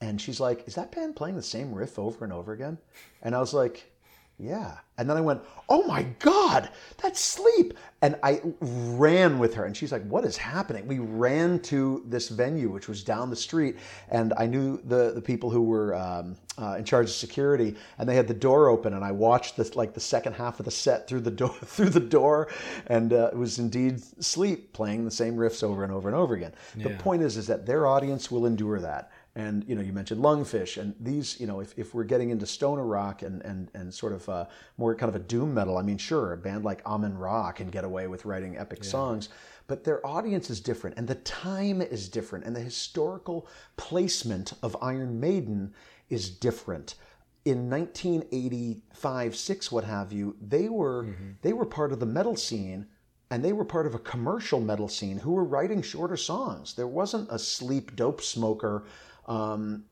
[0.00, 2.78] And she's like, "Is that band playing the same riff over and over again?"
[3.22, 3.91] And I was like,
[4.38, 6.68] "Yeah." And then I went, "Oh my god,
[6.98, 11.60] that's Sleep!" And I ran with her, and she's like, "What is happening?" We ran
[11.60, 13.76] to this venue, which was down the street,
[14.10, 18.08] and I knew the the people who were um, uh, in charge of security, and
[18.08, 20.70] they had the door open, and I watched this like the second half of the
[20.70, 22.48] set through the door through the door,
[22.88, 26.34] and uh, it was indeed Sleep playing the same riffs over and over and over
[26.34, 26.52] again.
[26.76, 29.11] The point is, is that their audience will endure that.
[29.34, 32.44] And you know, you mentioned Lungfish, and these, you know, if, if we're getting into
[32.44, 35.82] stoner rock and and and sort of uh, more kind of a doom metal, I
[35.82, 39.30] mean, sure, a band like Amen Ra can get away with writing epic songs,
[39.68, 44.76] but their audience is different, and the time is different, and the historical placement of
[44.82, 45.72] Iron Maiden
[46.10, 46.96] is different.
[47.46, 51.06] In 1985, six, what have you, they were
[51.40, 52.86] they were part of the metal scene
[53.32, 56.74] and they were part of a commercial metal scene who were writing shorter songs.
[56.74, 58.84] There wasn't a sleep dope smoker,
[59.26, 59.84] um,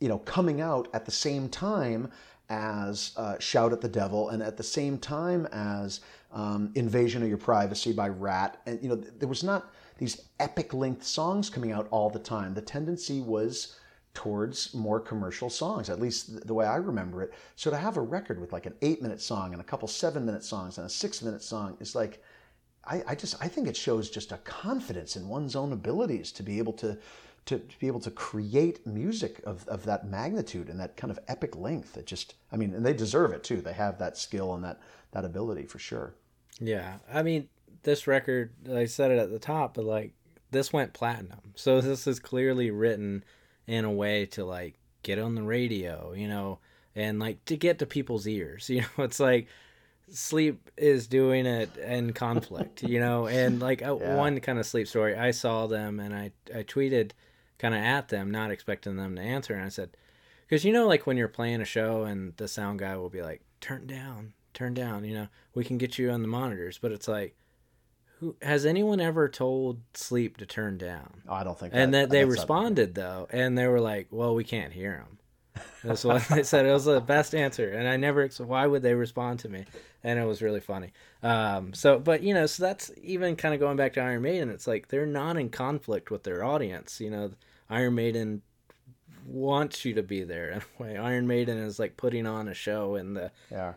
[0.00, 2.10] you know, coming out at the same time
[2.48, 6.00] as uh, "Shout at the Devil" and at the same time as
[6.32, 8.60] um, "Invasion of Your Privacy" by Ratt.
[8.66, 12.54] And you know, there was not these epic length songs coming out all the time.
[12.54, 13.76] The tendency was
[14.14, 17.32] towards more commercial songs, at least the way I remember it.
[17.54, 20.26] So to have a record with like an eight minute song and a couple seven
[20.26, 22.20] minute songs and a six minute song is like,
[22.84, 26.42] I, I just I think it shows just a confidence in one's own abilities to
[26.42, 26.98] be able to
[27.48, 31.18] to, to be able to create music of, of that magnitude and that kind of
[31.28, 31.96] epic length.
[31.96, 33.60] It just I mean, and they deserve it too.
[33.60, 34.80] They have that skill and that
[35.12, 36.14] that ability for sure.
[36.60, 37.48] Yeah, I mean,
[37.84, 40.12] this record, I said it at the top, but like
[40.50, 41.52] this went platinum.
[41.54, 43.24] So this is clearly written
[43.66, 46.58] in a way to like get on the radio, you know,
[46.94, 48.68] and like to get to people's ears.
[48.74, 49.48] You know, it's like
[50.10, 54.16] sleep is doing it in conflict, you know, and like uh, Yeah.
[54.16, 55.14] one kind of sleep story.
[55.16, 57.12] I saw them and I I tweeted
[57.58, 59.90] kind of at them, not expecting them to answer, and I said,
[60.46, 63.22] because you know, like when you're playing a show and the sound guy will be
[63.22, 66.92] like, "Turn down, turn down," you know, we can get you on the monitors, but
[66.92, 67.36] it's like,
[68.20, 71.22] who has anyone ever told sleep to turn down?
[71.28, 71.72] I don't think.
[71.74, 75.18] And that, then they responded though, and they were like, "Well, we can't hear them.
[75.84, 76.66] That's what they said.
[76.66, 78.22] It was the best answer, and I never.
[78.22, 79.64] ex- Why would they respond to me?
[80.02, 80.92] And it was really funny.
[81.22, 84.48] Um, so, but you know, so that's even kind of going back to Iron Maiden.
[84.50, 87.00] It's like they're not in conflict with their audience.
[87.00, 87.30] You know,
[87.70, 88.42] Iron Maiden
[89.26, 90.96] wants you to be there in a way.
[90.96, 93.74] Iron Maiden is like putting on a show in the Yeah.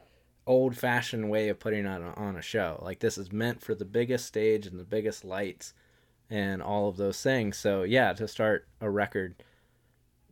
[0.47, 2.79] old fashioned way of putting on a, on a show.
[2.83, 5.73] Like this is meant for the biggest stage and the biggest lights
[6.29, 7.57] and all of those things.
[7.57, 9.43] So yeah, to start a record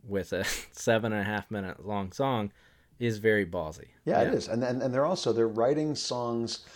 [0.02, 2.52] with a seven and a half minute long song
[2.98, 3.88] is very ballsy.
[4.04, 6.66] Yeah, it is, and, and and they're also they're writing songs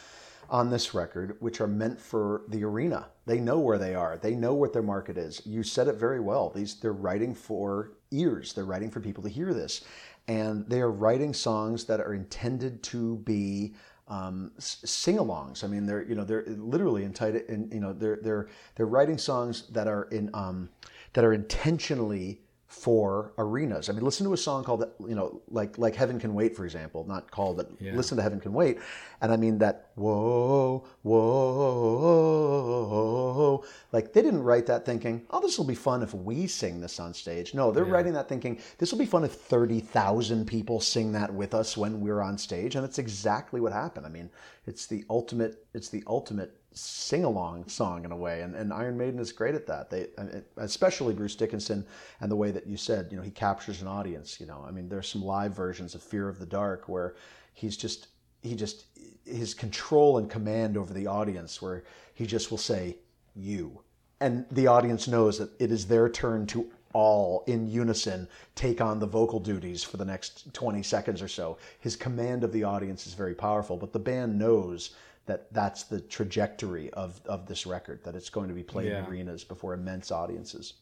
[0.51, 3.07] on this record which are meant for the arena.
[3.27, 4.19] They know where they are.
[4.19, 5.41] They know what their market is.
[5.47, 6.51] You said it very well.
[6.51, 8.53] These they're writing for ears.
[8.53, 9.85] They're writing for people to hear this,
[10.29, 13.75] and they are writing songs that are intended to be
[14.09, 15.65] um, sing-alongs.
[15.65, 17.45] I mean, they're you know they're literally entitled.
[17.49, 20.69] You know they're they're they're writing songs that are in um,
[21.15, 22.41] that are intentionally
[22.75, 23.89] for arenas.
[23.89, 26.65] I mean, listen to a song called, you know, like like Heaven Can Wait, for
[26.65, 28.79] example, not called, but listen to Heaven Can Wait,
[29.23, 31.25] and I mean that whoa whoa,
[33.93, 36.99] like they didn't write that thinking, oh, this will be fun if we sing this
[36.99, 37.55] on stage.
[37.55, 41.33] No, they're writing that thinking this will be fun if thirty thousand people sing that
[41.33, 44.05] with us when we're on stage, and it's exactly what happened.
[44.05, 44.31] I mean,
[44.67, 48.97] it's the ultimate, it's the ultimate sing along song in a way, and, and Iron
[48.97, 49.91] Maiden is great at that.
[49.91, 50.09] They,
[50.57, 51.87] especially Bruce Dickinson,
[52.21, 54.41] and the way that you said, you know, he captures an audience.
[54.41, 57.15] You know, I mean, there's some live versions of Fear of the Dark where
[57.53, 58.09] he's just,
[58.43, 58.87] he just,
[59.25, 62.99] his control and command over the audience, where he just will say,
[63.35, 63.81] "You,"
[64.21, 69.01] and the audience knows that it is their turn to all in unison take on
[69.01, 71.59] the vocal duties for the next 20 seconds or so.
[71.81, 74.95] His command of the audience is very powerful, but the band knows
[75.27, 79.05] that that's the trajectory of, of this record, that it's going to be played Yeah.
[79.05, 80.75] in arenas before immense audiences.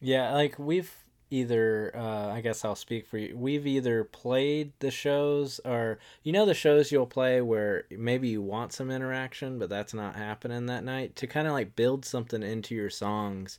[0.00, 0.92] Yeah, like we've
[1.30, 3.36] either uh, I guess I'll speak for you.
[3.36, 8.42] We've either played the shows or you know the shows you'll play where maybe you
[8.42, 12.42] want some interaction but that's not happening that night to kind of like build something
[12.42, 13.58] into your songs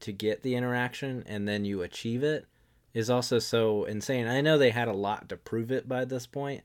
[0.00, 2.46] to get the interaction and then you achieve it
[2.92, 4.26] is also so insane.
[4.26, 6.62] I know they had a lot to prove it by this point,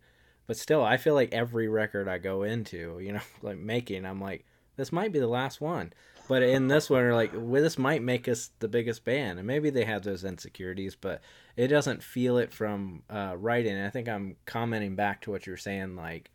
[0.48, 4.22] but still I feel like every record I go into, you know, like making, I'm
[4.22, 5.94] like this might be the last one.
[6.28, 9.48] But in this one, we're like, well, this might make us the biggest band, and
[9.48, 11.22] maybe they have those insecurities, but
[11.56, 13.76] it doesn't feel it from uh, writing.
[13.76, 16.32] And I think I'm commenting back to what you're saying, like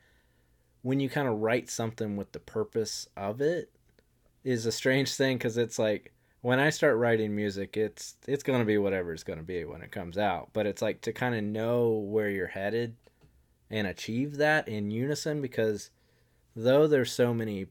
[0.83, 3.71] when you kind of write something with the purpose of it,
[4.45, 8.65] is a strange thing because it's like when I start writing music, it's it's gonna
[8.65, 10.51] be whatever it's gonna be when it comes out.
[10.53, 12.97] But it's like to kind of know where you're headed
[13.71, 15.91] and achieve that in unison because
[16.57, 17.67] though there's so many,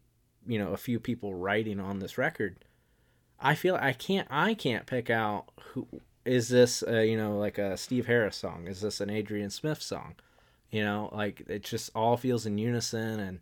[0.48, 2.64] you know, a few people writing on this record,
[3.40, 5.88] I feel I can't I can't pick out who
[6.26, 8.68] is this uh, you know like a Steve Harris song?
[8.68, 10.16] Is this an Adrian Smith song?
[10.70, 13.40] You know, like it just all feels in unison and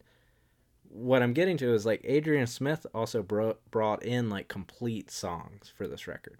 [0.89, 5.71] what I'm getting to is like Adrian Smith also bro- brought in like complete songs
[5.75, 6.37] for this record.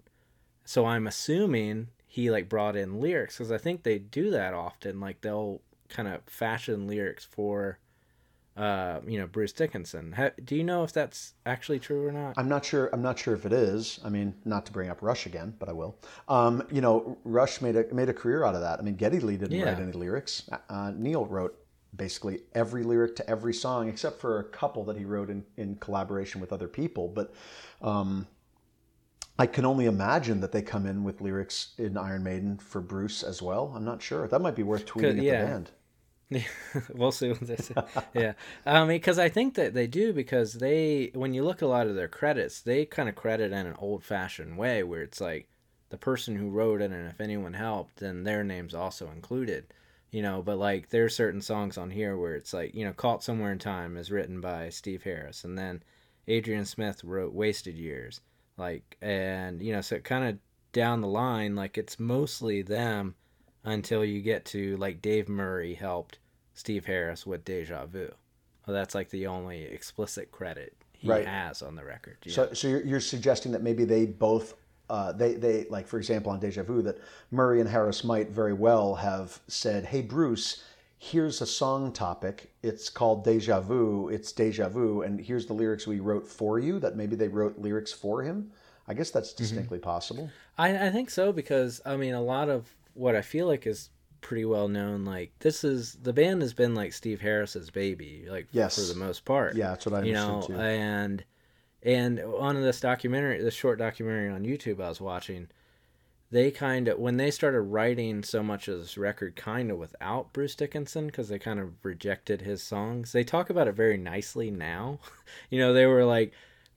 [0.64, 5.00] So I'm assuming he like brought in lyrics because I think they do that often.
[5.00, 7.78] Like they'll kind of fashion lyrics for,
[8.56, 10.12] uh, you know, Bruce Dickinson.
[10.12, 12.34] Ha- do you know if that's actually true or not?
[12.36, 12.90] I'm not sure.
[12.92, 14.00] I'm not sure if it is.
[14.04, 15.96] I mean, not to bring up Rush again, but I will.
[16.28, 18.78] Um, you know, Rush made a made a career out of that.
[18.78, 19.66] I mean, Geddy Lee didn't Yeah.
[19.66, 20.48] write any lyrics.
[20.68, 21.56] Uh, Neil wrote
[21.96, 25.74] basically every lyric to every song, except for a couple that he wrote in, in
[25.76, 27.08] collaboration with other people.
[27.08, 27.32] But
[27.80, 28.26] um,
[29.38, 33.22] I can only imagine that they come in with lyrics in Iron Maiden for Bruce
[33.22, 33.72] as well.
[33.74, 34.26] I'm not sure.
[34.28, 35.40] That might be worth tweeting at yeah.
[35.40, 35.70] the band.
[36.94, 37.74] we'll see what they say.
[38.14, 38.32] yeah,
[38.66, 41.94] mean, because I think that they do because they, when you look a lot of
[41.94, 45.48] their credits, they kind of credit in an old-fashioned way where it's like
[45.88, 49.72] the person who wrote it, and if anyone helped, then their name's also included.
[50.10, 53.22] You know, but like there's certain songs on here where it's like you know, "Caught
[53.22, 55.82] Somewhere in Time" is written by Steve Harris, and then
[56.26, 58.22] Adrian Smith wrote "Wasted Years,"
[58.56, 60.38] like, and you know, so kind of
[60.72, 63.16] down the line, like it's mostly them
[63.64, 66.18] until you get to like Dave Murray helped
[66.54, 68.10] Steve Harris with Deja Vu.
[68.66, 71.26] Well, that's like the only explicit credit he Right.
[71.26, 72.16] has on the record.
[72.26, 72.32] know?
[72.32, 74.54] So, so you're, you're suggesting that maybe they both,
[74.90, 76.98] uh, they, they like for example on Deja Vu, that
[77.30, 80.64] Murray and Harris might very well have said, "Hey Bruce,
[80.98, 82.50] here's a song topic.
[82.62, 84.08] It's called Deja Vu.
[84.08, 87.58] It's Deja Vu, and here's the lyrics we wrote for you." That maybe they wrote
[87.58, 88.50] lyrics for him.
[88.88, 90.30] I guess that's distinctly possible.
[90.56, 93.90] I, I think so because I mean a lot of what I feel like is
[94.20, 95.04] pretty well known.
[95.04, 98.74] Like this is the band has been like Steve Harris's baby, like Yes.
[98.74, 99.54] for the most part.
[99.56, 100.54] Yeah, that's what I you know, too.
[100.56, 101.24] and
[101.82, 105.48] and on this documentary, this short documentary on YouTube I was watching,
[106.32, 110.32] they kind of when they started writing so much of this record, kind of without
[110.32, 113.12] Bruce Dickinson, because they kind of rejected his songs.
[113.12, 114.98] They talk about it very nicely now.
[115.50, 116.32] you know, they were like,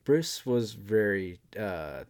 [0.05, 2.03] Bruce was very uh,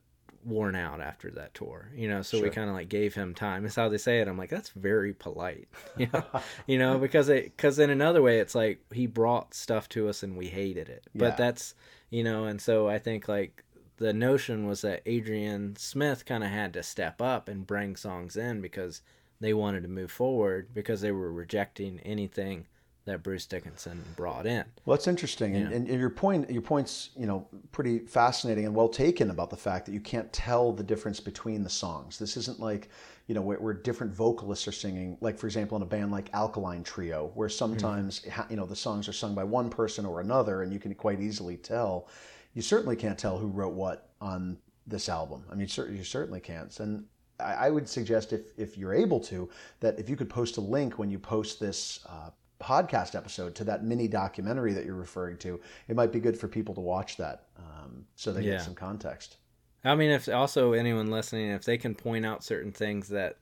[0.45, 1.89] worn out after that tour.
[1.95, 3.63] You know, so we kind of like gave him time.
[3.63, 4.27] That's how they say it.
[4.27, 5.67] I'm like, that's very polite.
[5.97, 6.23] You know,
[6.67, 10.23] you know, because it because in another way, it's like he brought stuff to us
[10.23, 11.05] and we hated it.
[11.13, 11.75] But that's
[12.09, 13.63] you know, and so I think like
[13.97, 18.35] the notion was that Adrian Smith kind of had to step up and bring songs
[18.35, 19.01] in because
[19.39, 22.67] they wanted to move forward because they were rejecting anything
[23.05, 24.63] that Bruce Dickinson brought in.
[24.85, 28.89] Well, that's interesting, and, and your point, your point's you know pretty fascinating and well
[28.89, 32.19] taken about the fact that you can't tell the difference between the songs.
[32.19, 32.89] This isn't like
[33.27, 36.29] you know where, where different vocalists are singing, like for example in a band like
[36.33, 40.21] Alkaline Trio, where sometimes ha- you know the songs are sung by one person or
[40.21, 42.07] another, and you can quite easily tell.
[42.53, 45.43] You certainly can't tell who wrote what on this album.
[45.49, 47.05] I mean, you certainly can't, and
[47.39, 49.49] I I would suggest if if you're able to
[49.79, 52.29] that if you could post a link when you post this uh,
[52.61, 56.47] podcast episode to that mini documentary that you're referring to, it might be good for
[56.47, 58.51] people to watch that um, so they Yeah.
[58.57, 59.37] get some context.
[59.83, 63.37] I mean, if also anyone listening, if they can point out certain things that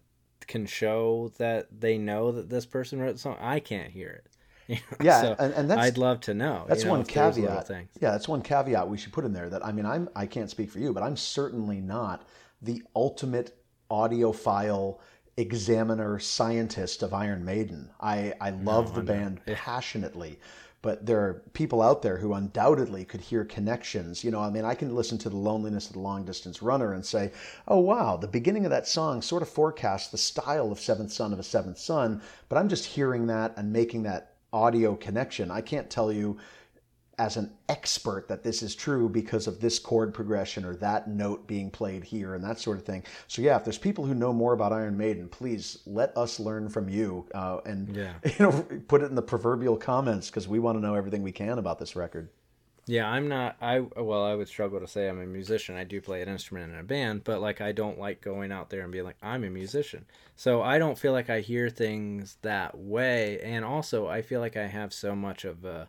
[0.47, 4.26] can show that they know that this person wrote the song, I can't hear it.
[4.70, 6.65] You know, Yeah, so and, and that's I'd love to know.
[6.67, 7.88] that's you know, one if there's little caveat.
[7.99, 9.49] Yeah, that's one caveat we should put in there.
[9.49, 12.28] That I mean, I'm I can't speak for you, but I'm certainly not
[12.61, 13.57] the ultimate
[13.89, 14.99] audiophile
[15.39, 17.89] examiner scientist of Iron Maiden.
[17.99, 20.39] I I love the band passionately.
[20.81, 24.23] But there are people out there who undoubtedly could hear connections.
[24.23, 26.93] You know, I mean, I can listen to the loneliness of the long distance runner
[26.93, 27.33] and say,
[27.67, 31.33] oh, wow, the beginning of that song sort of forecasts the style of Seventh Son
[31.33, 35.51] of a Seventh Son, but I'm just hearing that and making that audio connection.
[35.51, 36.37] I can't tell you
[37.20, 41.45] as an expert that this is true because of this chord progression or that note
[41.45, 43.03] being played here and that sort of thing.
[43.28, 46.70] So yeah, if there's people who know more about Iron Maiden, please let us learn
[46.70, 48.13] from you uh, and Yeah.
[48.24, 51.34] you know put it in the proverbial comments because we want to know everything we
[51.34, 52.30] can about this record.
[52.86, 53.55] Yeah, I'm not.
[53.61, 55.76] I well, I would struggle to say I'm a musician.
[55.76, 58.72] I do play an instrument in a band, but like I don't like going out
[58.72, 60.05] there and being like I'm a musician.
[60.36, 64.57] So I don't feel like I hear things that way, and also I feel like
[64.57, 65.88] I have so much of a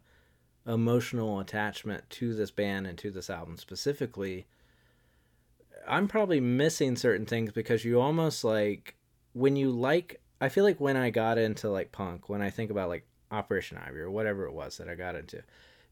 [0.73, 4.47] emotional attachment to this band and to this album specifically.
[5.89, 8.97] I'm probably missing certain things because you almost like
[9.33, 10.21] when you like.
[10.43, 13.79] I feel like when I got into like punk, when I think about like Operation
[13.79, 15.43] Ivy or whatever it was that I got into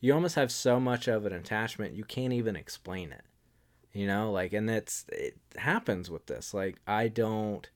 [0.01, 3.25] you almost have so much of an attachment you can't even explain it
[3.93, 7.71] you know like and it's it happens with this like i don't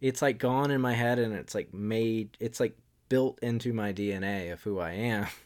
[0.00, 2.76] it's like gone in my head and it's like made it's like
[3.08, 5.26] built into my dna of who i am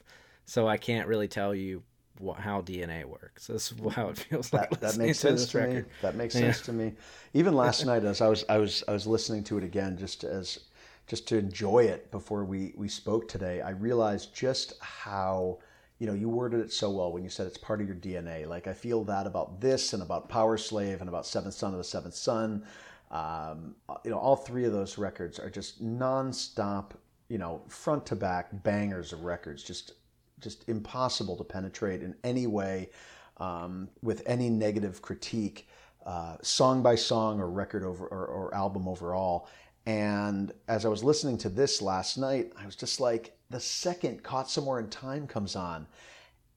[0.49, 1.83] so i can't really tell you
[2.19, 5.47] what, how dna works That's how it feels like that, that listening makes to sense
[5.53, 5.63] to me.
[5.67, 5.87] record.
[6.01, 6.41] That makes Yeah.
[6.41, 6.95] sense to me.
[7.33, 10.25] Even last night, as I was, I was, I was listening to it again, just
[10.25, 10.59] as,
[11.07, 13.61] just to enjoy it before we we spoke today.
[13.61, 15.59] I realized just how,
[16.01, 18.47] you know, you worded it so well when you said it's part of your DNA.
[18.49, 21.79] Like I feel that about this and about Power Slave and about Seventh Son of
[21.79, 22.65] the Seventh Son.
[23.13, 26.93] Um, you know, all three of those records are just nonstop,
[27.29, 29.63] you know, front to back bangers of records.
[29.63, 29.93] Just
[30.41, 32.91] just impossible to penetrate in any way
[33.39, 35.69] um, with any negative critique,
[36.07, 39.49] uh, song by song or record over or, or album overall.
[39.87, 44.23] And as I was listening to this last night, I was just like, the second
[44.23, 45.87] Caught Somewhere in Time comes on,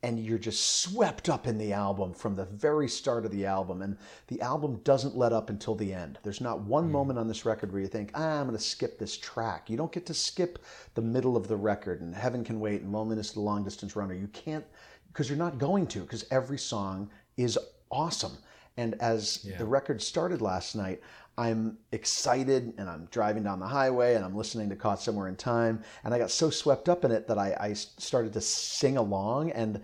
[0.04, 3.84] and you're just swept up in the album from the very start of the album.
[3.84, 3.98] And
[4.28, 6.18] the album doesn't let up until the end.
[6.24, 8.98] There's not one moment on this record where you think, ah, I'm going to skip
[8.98, 9.70] this track.
[9.70, 10.60] You don't get to skip
[10.96, 13.96] the middle of the record and Heaven Can Wait and Loneliness of the Long Distance
[13.96, 14.16] Runner.
[14.16, 14.66] You can't,
[15.08, 17.60] because you're not going to, because every song is
[17.92, 18.38] awesome.
[18.78, 21.02] And as the record started last night,
[21.38, 25.36] I'm excited and I'm driving down the highway and I'm listening to Caught Somewhere in
[25.36, 25.82] Time.
[26.04, 29.52] And I got so swept up in it that I, I started to sing along.
[29.52, 29.82] And,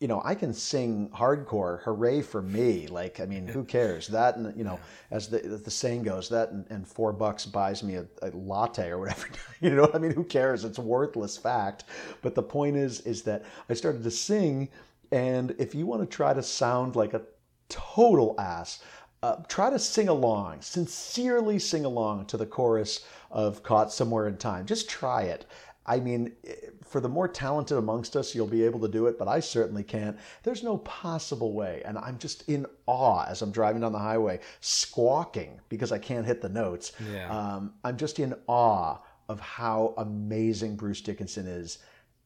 [0.00, 2.86] you know, I can sing hardcore, hooray for me.
[2.86, 4.08] Like, I mean, who cares?
[4.08, 7.44] That, and, you know, as the, as the saying goes, that and, and four bucks
[7.44, 9.28] buys me a, a latte or whatever.
[9.60, 10.14] you know what I mean?
[10.14, 10.64] Who cares?
[10.64, 11.84] It's worthless fact.
[12.22, 14.70] But the point is, is that I started to sing.
[15.12, 17.22] And if you want to try to sound like a
[17.68, 18.82] total ass,
[19.22, 24.36] uh, try to sing along, sincerely sing along to the chorus of Caught Somewhere in
[24.36, 24.66] Time.
[24.66, 25.46] Just try it.
[25.86, 29.18] I mean, eh, for the more talented amongst us, you'll be able to do it,
[29.18, 30.16] but I certainly can't.
[30.42, 31.82] There's no possible way.
[31.84, 36.26] And I'm just in awe as I'm driving down the highway, squawking because I can't
[36.26, 36.92] hit the notes.
[37.12, 37.28] Yeah.
[37.30, 38.98] Um, I'm just in awe
[39.28, 41.78] of how amazing Bruce Dickinson is.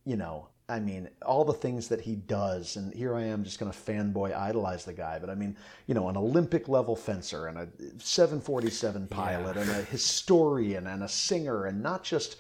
[0.05, 3.59] You know, I mean, all the things that he does, and here I am just
[3.59, 5.19] going to fanboy idolize the guy.
[5.19, 5.57] But I mean,
[5.87, 11.09] you know, an Olympic level fencer and a 747 pilot and a historian and a
[11.09, 12.37] singer, and not just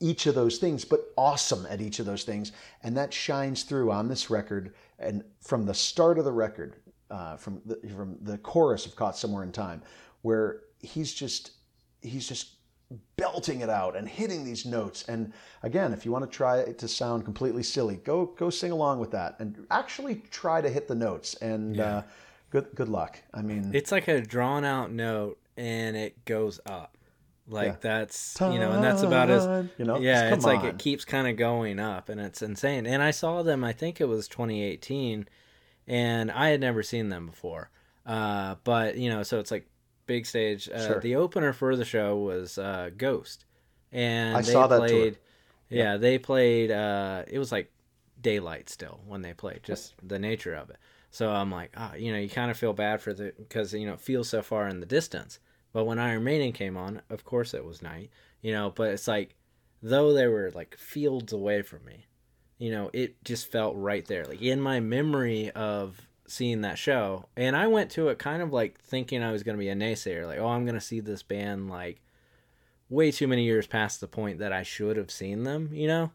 [0.00, 2.52] each of those things, but awesome at each of those things.
[2.82, 4.74] And that shines through on this record.
[4.98, 6.76] And from the start of the record,
[7.08, 9.82] uh, from the, from the chorus of "Caught Somewhere in Time,"
[10.22, 11.52] where he's just
[12.00, 12.57] he's just
[13.16, 15.04] belting it out and hitting these notes.
[15.08, 15.32] And
[15.62, 18.98] again, if you want to try it to sound completely silly, go go sing along
[19.00, 21.34] with that and actually try to hit the notes.
[21.34, 22.02] And uh,
[22.50, 23.20] good good luck.
[23.34, 26.98] I mean, it's like a drawn out note and it goes up
[27.50, 30.66] like that's you know and that's about as you know, yeah it's like on.
[30.66, 34.00] it keeps kind of going up and it's insane and i saw them i think
[34.00, 35.26] it was 2018
[35.86, 37.70] and i had never seen them before
[38.06, 39.66] uh but you know so it's like
[40.08, 40.68] big stage.
[40.68, 41.00] Uh, Sure.
[41.00, 43.44] the opener for the show was uh ghost.
[43.92, 44.88] And I they saw that tour.
[44.88, 45.18] played
[45.68, 45.96] yeah.
[45.96, 47.70] they played uh it was like
[48.20, 50.78] daylight still when they played just the nature of it.
[51.10, 53.86] So i'm like ah you know you kind of feel bad for the because you
[53.86, 55.38] know it feels so far in the distance.
[55.72, 58.10] But when iron maiden came on of course it was night
[58.42, 59.34] you know but it's like
[59.82, 62.06] though they were like fields away from me
[62.58, 64.24] you know it just felt right there.
[64.24, 68.52] Like in my memory of seeing that show and i went to it kind of
[68.52, 71.00] like thinking i was going to be a naysayer like oh i'm going to see
[71.00, 72.00] this band like
[72.90, 76.10] way too many years past the point that i should have seen them you know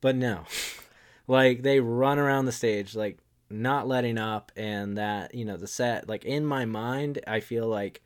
[0.00, 0.44] but no
[1.26, 3.18] like they run around the stage like
[3.48, 7.66] not letting up and that you know the set like in my mind i feel
[7.66, 8.02] like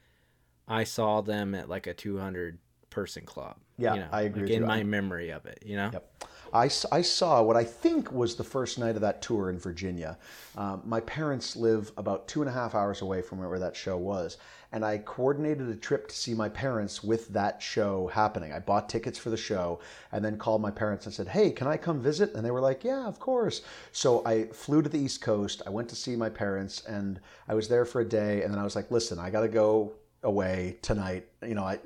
[0.68, 2.58] i saw them at like a 200
[2.90, 4.66] person club Yeah, you know, I agree like in you.
[4.66, 6.24] my memory of it you know Yep.
[6.52, 10.18] I, I saw what I think was the first night of that tour in Virginia.
[10.56, 13.96] Um, my parents live about two and a half hours away from where that show
[13.96, 14.36] was.
[14.72, 18.52] And I coordinated a trip to see my parents with that show happening.
[18.52, 19.80] I bought tickets for the show
[20.12, 22.34] and then called my parents and said, Hey, can I come visit?
[22.34, 23.62] And they were like, Yeah, of course.
[23.90, 25.62] So I flew to the East Coast.
[25.66, 28.42] I went to see my parents and I was there for a day.
[28.42, 29.92] And then I was like, Listen, I got to go
[30.22, 31.26] away tonight.
[31.42, 31.80] You know, I,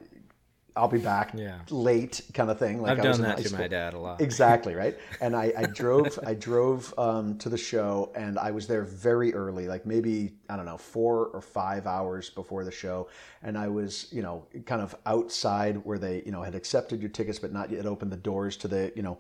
[0.77, 1.59] I'll be back Yeah.
[1.71, 2.83] late kind of thing.
[2.83, 3.61] Like i've I was done that to school.
[3.61, 4.97] my dad a lot Exactly right.
[5.21, 9.33] And I, I drove I drove um, to the show and I was there very
[9.35, 13.09] early, like maybe I don't know four or five hours before the show,
[13.43, 17.11] and I was you know kind of outside where they you know had accepted your
[17.11, 19.19] tickets but not yet opened the doors to the you know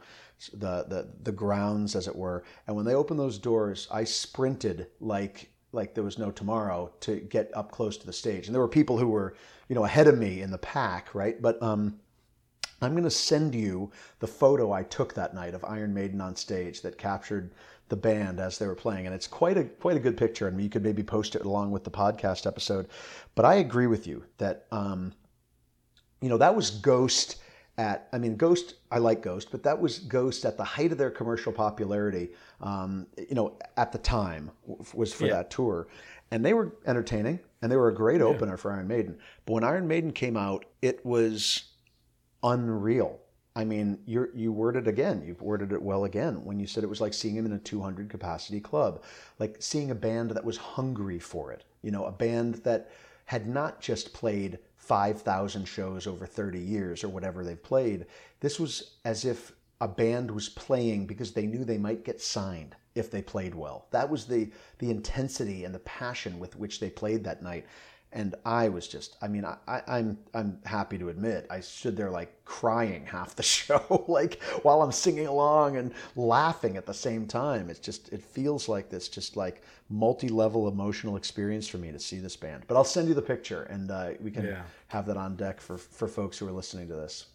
[0.52, 2.44] the the the grounds as it were.
[2.66, 7.16] And when they opened those doors, I sprinted like like there was no tomorrow to
[7.16, 8.46] get up close to the stage.
[8.46, 9.34] And there were people who were
[9.68, 11.40] you know ahead of me in the pack, right?
[11.40, 11.98] But um,
[12.80, 16.36] I'm going to send you the photo I took that night of Iron Maiden on
[16.36, 17.52] stage that captured
[17.88, 20.48] the band as they were playing, and it's quite a quite a good picture.
[20.48, 22.88] And you could maybe post it along with the podcast episode.
[23.34, 25.12] But I agree with you that um,
[26.20, 27.36] you know that was Ghost
[27.76, 30.98] at I mean Ghost I like Ghost, but that was Ghost at the height of
[30.98, 32.30] their commercial popularity.
[32.60, 34.50] Um, you know at the time
[34.92, 35.34] was for Yeah.
[35.34, 35.88] that tour,
[36.30, 39.18] and they were entertaining and they were a great opener for Iron Maiden.
[39.46, 41.64] But when Iron Maiden came out, it was
[42.42, 43.18] unreal.
[43.56, 45.22] I mean, you you worded again.
[45.24, 47.58] You've worded it well again when you said it was like seeing him in a
[47.58, 49.02] 200 capacity club,
[49.38, 51.64] like seeing a band that was hungry for it.
[51.82, 52.90] You know, a band that
[53.26, 58.04] had not just played 5,000 shows over 30 years or whatever they've played.
[58.40, 62.76] This was as if a band was playing because they knew they might get signed
[62.94, 63.86] if they played well.
[63.92, 67.66] That was the the intensity and the passion with which they played that night.
[68.14, 71.96] And I was just, I mean, I, I, I'm I'm happy to admit, I stood
[71.96, 76.94] there like crying half the show, like while I'm singing along and laughing at the
[76.94, 77.68] same time.
[77.70, 82.20] It's just, it feels like this, just like multi-level emotional experience for me to see
[82.20, 82.64] this band.
[82.68, 84.62] But I'll send you the picture, and uh, we can Yeah.
[84.88, 87.26] have that on deck for for folks who are listening to this.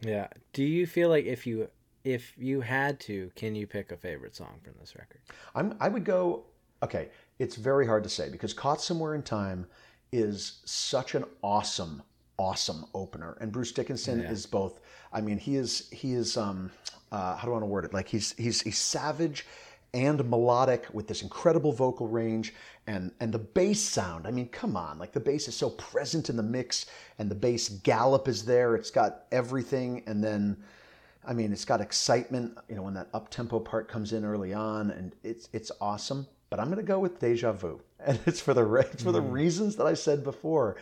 [0.00, 0.28] Yeah.
[0.52, 1.68] Do you feel like if you
[2.04, 5.22] if you had to, can you pick a favorite song from this record?
[5.54, 6.44] I'm, I would go,
[6.82, 7.08] okay,
[7.38, 9.66] it's very hard to say because Caught Somewhere in Time
[10.12, 12.02] is such an awesome,
[12.38, 13.36] awesome opener.
[13.40, 14.30] And Bruce Dickinson Yeah.
[14.30, 14.80] is both,
[15.12, 16.70] I mean, he is, he is, um,
[17.12, 17.92] uh, how do I want to word it?
[17.94, 19.46] Like he's, he's, he's savage
[19.92, 22.52] and melodic with this incredible vocal range
[22.86, 24.26] and, and the bass sound.
[24.26, 26.86] I mean, come on, like the bass is so present in the mix
[27.18, 28.74] and the bass gallop is there.
[28.74, 30.02] It's got everything.
[30.06, 30.56] And then,
[31.26, 34.52] I mean, it's got excitement, you know, when that up tempo part comes in early
[34.52, 36.26] on, and it's it's awesome.
[36.50, 39.20] But I'm going to go with Deja Vu, and it's for the it's for the
[39.20, 39.30] hmm.
[39.30, 40.76] reasons that I said before.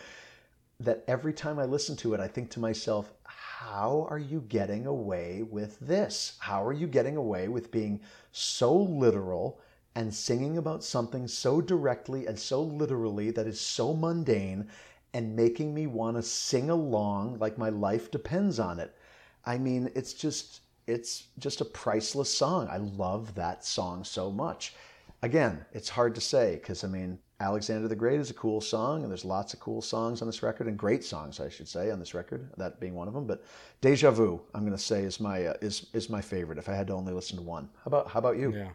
[0.80, 4.86] That every time I listen to it, I think to myself, how are you getting
[4.86, 6.36] away with this?
[6.40, 8.00] How are you getting away with being
[8.32, 9.60] so literal
[9.94, 14.66] and singing about something so directly and so literally that is so mundane
[15.14, 18.96] and making me want to sing along like my life depends on it?
[19.44, 22.68] I mean, it's just it's just a priceless song.
[22.68, 24.74] I love that song so much.
[25.22, 29.02] Again, it's hard to say because I mean, Alexander the Great is a cool song,
[29.02, 31.90] and there's lots of cool songs on this record, and great songs, I should say,
[31.90, 32.48] on this record.
[32.56, 33.26] That being one of them.
[33.26, 33.44] But
[33.80, 36.58] Deja Vu, I'm going to say, is my uh, is is my favorite.
[36.58, 38.52] If I had to only listen to one, how about how about you?
[38.54, 38.70] Yeah.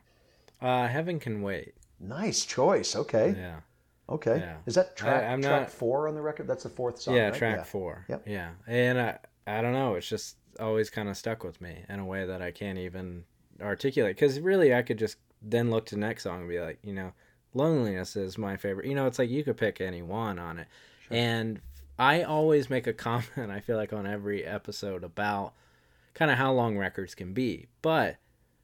[0.61, 1.73] Uh, Heaven Can Wait.
[1.99, 2.95] Nice choice.
[2.95, 3.59] Okay, Yeah.
[4.09, 4.37] okay.
[4.39, 4.57] Yeah.
[4.65, 6.47] Is that track I'm track not- four on the record?
[6.47, 7.15] That's the fourth song.
[7.15, 7.33] yeah, right?
[7.35, 8.05] track four.
[8.07, 8.23] Yep.
[8.27, 8.51] Yeah.
[8.67, 9.17] And I,
[9.47, 9.95] I don't know.
[9.95, 13.23] It's just always kind of stuck with me in a way that I can't even
[13.61, 14.15] articulate.
[14.15, 16.93] Because really, I could just then look to the next song and be like, you
[16.93, 17.13] know,
[17.53, 18.87] Loneliness is my favorite.
[18.87, 20.67] You know, it's like you could pick any one on it.
[21.09, 21.59] And
[21.97, 25.53] I always make a comment, I feel like, on every episode about
[26.13, 27.67] kind of how long records can be.
[27.81, 28.17] But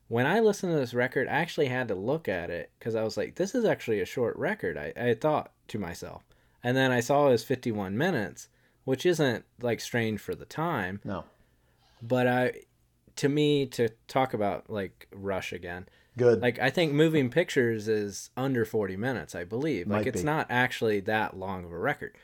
[0.09, 3.03] when I listened to this record, I actually had to look at it because I
[3.03, 4.78] was like, this is actually a short record.
[4.78, 6.24] I, I thought to myself.
[6.63, 8.47] And then I saw it was 51 minutes,
[8.84, 11.01] which isn't like strange for the time.
[11.03, 11.24] No,
[12.01, 12.53] But I,
[13.17, 15.88] to me, to talk about like Rush again,
[16.18, 16.41] good.
[16.41, 19.88] like I think Moving Pictures is under 40 minutes, I believe.
[19.88, 20.26] Like Might it's be.
[20.26, 22.16] not actually that long of a record.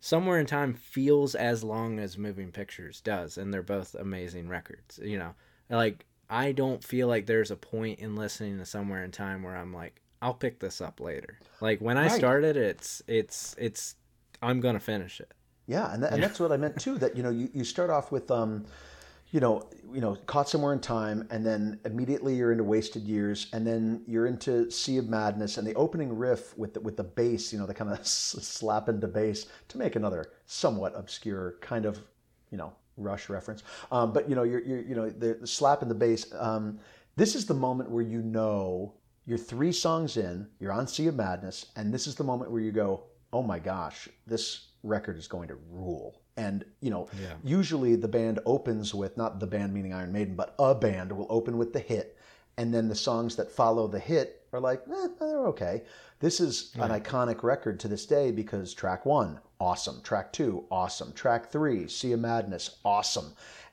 [0.00, 4.98] Somewhere in Time feels as long as Moving Pictures does, and they're both amazing records.
[5.02, 5.34] You know,
[5.70, 9.56] like I don't feel like there's a point in listening to Somewhere in Time where
[9.56, 11.38] I'm like, I'll pick this up later.
[11.60, 12.18] Like when I Right.
[12.18, 13.94] started, it's it's it's
[14.40, 15.32] I'm gonna finish it.
[15.68, 16.98] Yeah, and, that, and that's what I meant too.
[16.98, 18.64] That you know, you, you start off with, um,
[19.32, 23.48] you know, you know, caught somewhere in time, and then immediately you're into wasted years,
[23.52, 27.04] and then you're into Sea of Madness, and the opening riff with the, with the
[27.04, 31.86] bass, you know, the kind of slap into bass to make another somewhat obscure kind
[31.86, 31.98] of,
[32.50, 33.62] you know, Rush reference.
[33.90, 36.26] Um, but you know, you're, you're you know the, the slap in the bass.
[36.38, 36.78] Um,
[37.16, 38.92] this is the moment where you know
[39.24, 42.60] you're three songs in, you're on Sea of Madness, and this is the moment where
[42.60, 46.21] you go, oh my gosh, this record is going to rule.
[46.36, 47.34] And, you know, Yeah.
[47.44, 51.26] usually the band opens with, not the band meaning Iron Maiden, but a band will
[51.28, 52.16] open with the hit.
[52.56, 55.82] And then the songs that follow the hit are like, eh, they're okay.
[56.20, 60.00] This is an iconic record to this day because track one, awesome.
[60.02, 61.12] Track two, awesome.
[61.12, 63.32] Track three, Sea of Madness, awesome.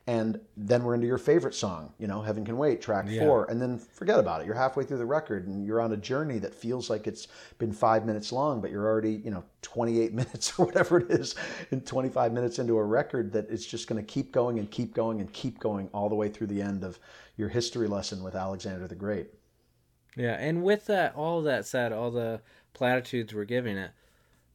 [0.10, 3.20] And then we're into your favorite song, you know, Heaven Can Wait, track Yeah.
[3.20, 4.48] four and then forget about it.
[4.48, 7.28] You're halfway through the record and you're on a journey that feels like it's
[7.60, 11.36] been five minutes long, but you're already, you know, 28 minutes or whatever it is,
[11.70, 14.96] and 25 minutes into a record that it's just going to keep going and keep
[14.96, 16.98] going and keep going all the way through the end of
[17.38, 19.28] your history lesson with Alexander the Great.
[20.18, 22.42] Yeah, and with that, all that said, all the
[22.74, 23.92] platitudes we're giving it,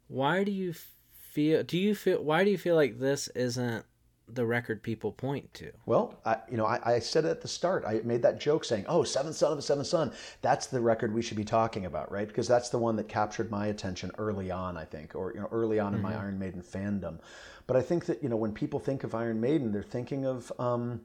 [0.08, 1.62] why do you feel?
[1.62, 2.20] Do you feel?
[2.24, 3.84] Why do you feel like this isn't
[4.28, 5.70] the record people point to.
[5.86, 7.84] Well, I, you know, I, I said it at the start.
[7.86, 10.12] I made that joke saying, "Oh, Seventh Son of a Seventh Son.
[10.40, 12.26] That's the record we should be talking about, right?
[12.26, 15.48] Because that's the one that captured my attention early on, I think, or you know,
[15.52, 17.18] early on in my Iron Maiden fandom.
[17.66, 20.50] But I think that you know, when people think of Iron Maiden, they're thinking of
[20.58, 21.02] um,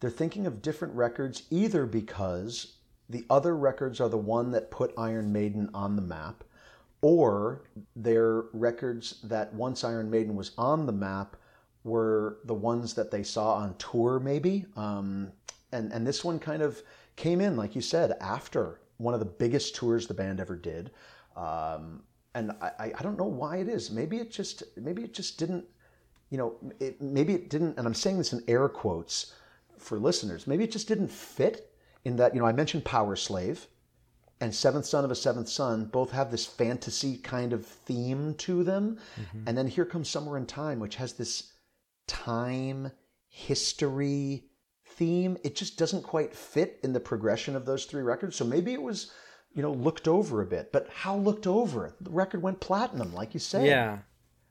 [0.00, 2.74] they're thinking of different records, either because
[3.08, 6.44] the other records are the one that put Iron Maiden on the map,
[7.00, 7.62] or
[7.96, 11.36] they're records that once Iron Maiden was on the map
[11.84, 14.66] were the ones that they saw on tour, maybe.
[14.76, 15.32] Um,
[15.72, 16.82] and and this one kind of
[17.16, 20.90] came in, like you said, after one of the biggest tours the band ever did.
[21.36, 22.02] Um,
[22.34, 23.90] and I, I don't know why it is.
[23.90, 25.64] Maybe it just maybe it just didn't.
[26.30, 27.76] You know, it, maybe it didn't.
[27.76, 29.34] And I'm saying this in air quotes
[29.76, 30.46] for listeners.
[30.46, 31.74] Maybe it just didn't fit
[32.04, 32.34] in that.
[32.34, 33.66] You know, I mentioned Power Slave
[34.40, 38.64] and Seventh Son of a Seventh Son both have this fantasy kind of theme to
[38.64, 38.98] them.
[39.46, 41.51] And then here comes Somewhere in Time, which has this
[42.06, 42.92] time,
[43.28, 44.44] history
[44.86, 45.36] theme.
[45.42, 48.36] It just doesn't quite fit in the progression of those three records.
[48.36, 49.12] So maybe it was,
[49.54, 50.72] you know, looked over a bit.
[50.72, 51.94] But how looked over?
[52.00, 53.66] The record went platinum, like you said.
[53.66, 53.98] Yeah.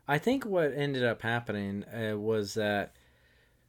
[0.08, 2.95] I think what ended up happening uh, was that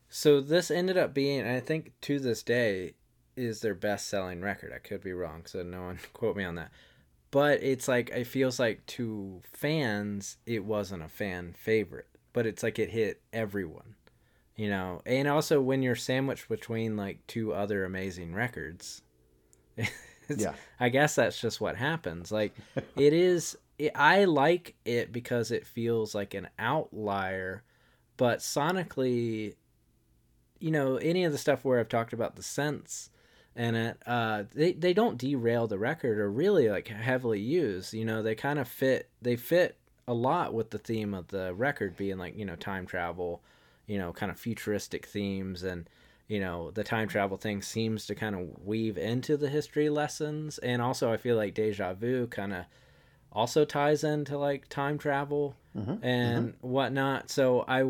[0.09, 2.95] so this ended up being I think to this day
[3.37, 4.73] is their best selling record.
[4.75, 6.71] I could be wrong, so no one quote me on that.
[7.31, 12.63] But it's like it feels like to fans it wasn't a fan favorite, but it's
[12.63, 13.95] like it hit everyone.
[14.57, 19.03] You know, and also when you're sandwiched between like two other amazing records,
[20.37, 20.55] Yeah.
[20.79, 22.31] I guess that's just what happens.
[22.33, 22.55] Like
[22.97, 27.63] it is it, I like it because it feels like an outlier,
[28.17, 29.55] but sonically
[30.59, 33.11] you know, any of the stuff where I've talked about the sense
[33.55, 37.93] and it uh they they don't derail the record or really like heavily used.
[37.93, 39.77] You know, they kind of fit they fit
[40.09, 43.43] a lot with the theme of the record being like, you know, time travel,
[43.87, 45.89] you know, kind of futuristic themes and
[46.29, 50.57] you know, the time travel thing seems to kind of weave into the history lessons.
[50.59, 52.65] And also I feel like deja vu kind of
[53.31, 56.05] also ties into like time travel mm-hmm, mm-hmm.
[56.05, 57.29] and whatnot.
[57.29, 57.85] So I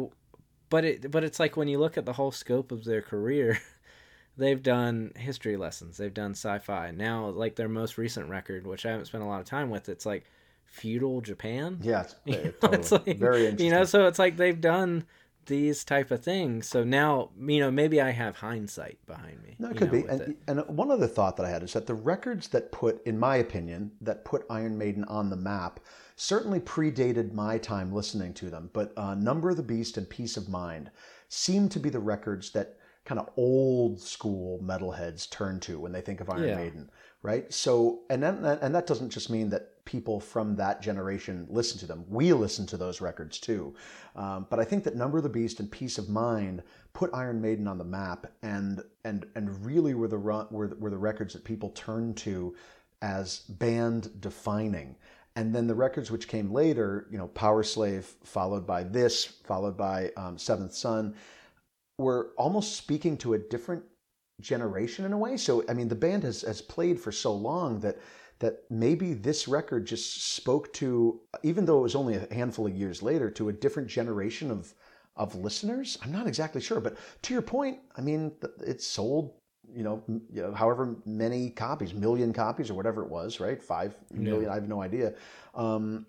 [0.71, 3.61] but it but it's like when you look at the whole scope of their career
[4.37, 6.91] they've done history lessons they've done sci-fi.
[6.91, 9.89] Now like their most recent record which i haven't spent a lot of time with
[9.89, 10.25] it's like
[10.73, 12.79] feudal japan Yeah, it's, You know, totally.
[12.79, 13.67] it's like, very interesting.
[13.67, 15.05] you know so it's like they've done
[15.47, 19.71] these type of things so now you know maybe i have hindsight behind me No,
[19.71, 20.09] it could know, be.
[20.09, 20.37] And, it.
[20.49, 23.37] and one other thought that I had is that the records that put, in my
[23.37, 25.81] opinion, that put Iron Maiden on the map
[26.17, 28.71] certainly predated my time listening to them.
[28.73, 30.91] But uh, Number of the Beast and Piece of Mind
[31.29, 36.01] seem to be the records that kind of old school metalheads turn to when they
[36.01, 36.57] think of Iron Yeah.
[36.57, 36.91] Maiden,
[37.23, 37.53] right?
[37.53, 41.87] So, and then, and that doesn't just mean that people from that generation listen to
[41.87, 42.05] them.
[42.09, 43.75] We listen to those records too.
[44.15, 46.63] Um, but I think that Number of the Beast and Piece of Mind
[46.93, 50.91] put Iron Maiden on the map, and and and really were the were the, were
[50.91, 52.55] the records that people turned to
[53.01, 54.97] as band defining.
[55.35, 60.13] And then the records which came later, you know, Powerslave, followed by this, followed by
[60.17, 61.15] um, Seventh Son,
[61.99, 63.83] were almost speaking to a different
[64.41, 65.37] generation in a way.
[65.37, 67.99] So I mean, the band has has played for so long that
[68.43, 72.77] that maybe this record just spoke to, even though it was only a handful of
[72.77, 74.75] years later, to a different generation of
[75.17, 75.97] of listeners.
[76.03, 78.33] I'm not exactly sure, but to your point, I mean,
[78.67, 79.33] it sold.
[79.73, 83.63] You know, m- you know, however many copies, million copies or whatever it was, right?
[83.63, 85.15] Five million, I have no idea.
[85.55, 86.05] Um,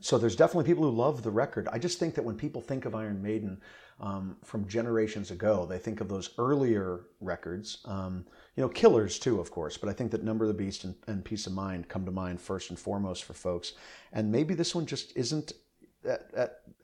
[0.00, 1.68] so there's definitely people who love the record.
[1.70, 3.60] I just think that when people think of Iron Maiden
[4.00, 7.78] um, from generations ago, they think of those earlier records.
[7.84, 8.24] Um,
[8.56, 10.94] you know, Killers too, of course, but I think that Number of the Beast and,
[11.06, 13.72] and Piece of Mind come to mind first and foremost for folks.
[14.12, 15.52] And maybe this one just isn't
[16.04, 16.30] at,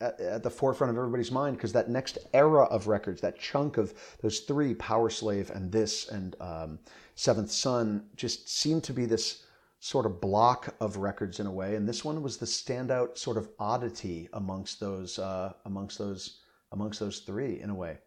[0.00, 3.76] at, at, the forefront of everybody's mind because that next era of records, that chunk
[3.76, 6.78] of those three, Powerslave and this and um,
[7.14, 9.44] Seventh Son, just seemed to be this
[9.78, 13.36] sort of block of records in a way, and this one was the standout sort
[13.36, 16.40] of oddity amongst those uh, amongst those
[16.74, 17.98] amongst those three in a way.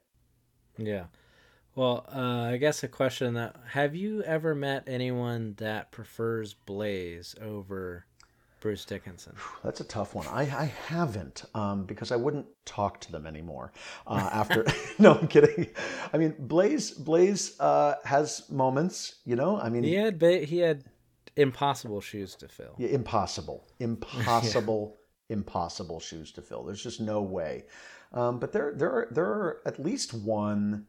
[0.78, 1.06] Yeah.
[1.76, 7.36] Well, uh, I guess a question that have you ever met anyone that prefers Blaze
[7.42, 8.06] over
[8.60, 9.36] Bruce Dickinson?
[9.64, 10.26] That's a tough one.
[10.28, 13.72] I, I haven't um, because I wouldn't talk to them anymore
[14.08, 14.66] uh, after.
[15.00, 15.68] no, I'm kidding.
[16.12, 19.20] I mean, Blaze Blaze uh, has moments.
[19.26, 20.84] You know, I mean, He had ba- he had
[21.36, 22.74] impossible shoes to fill.
[22.78, 24.98] Yeah, impossible, impossible,
[25.30, 26.64] impossible shoes to fill.
[26.64, 27.66] There's just no way.
[28.14, 30.88] Um, but there, there are there are at least one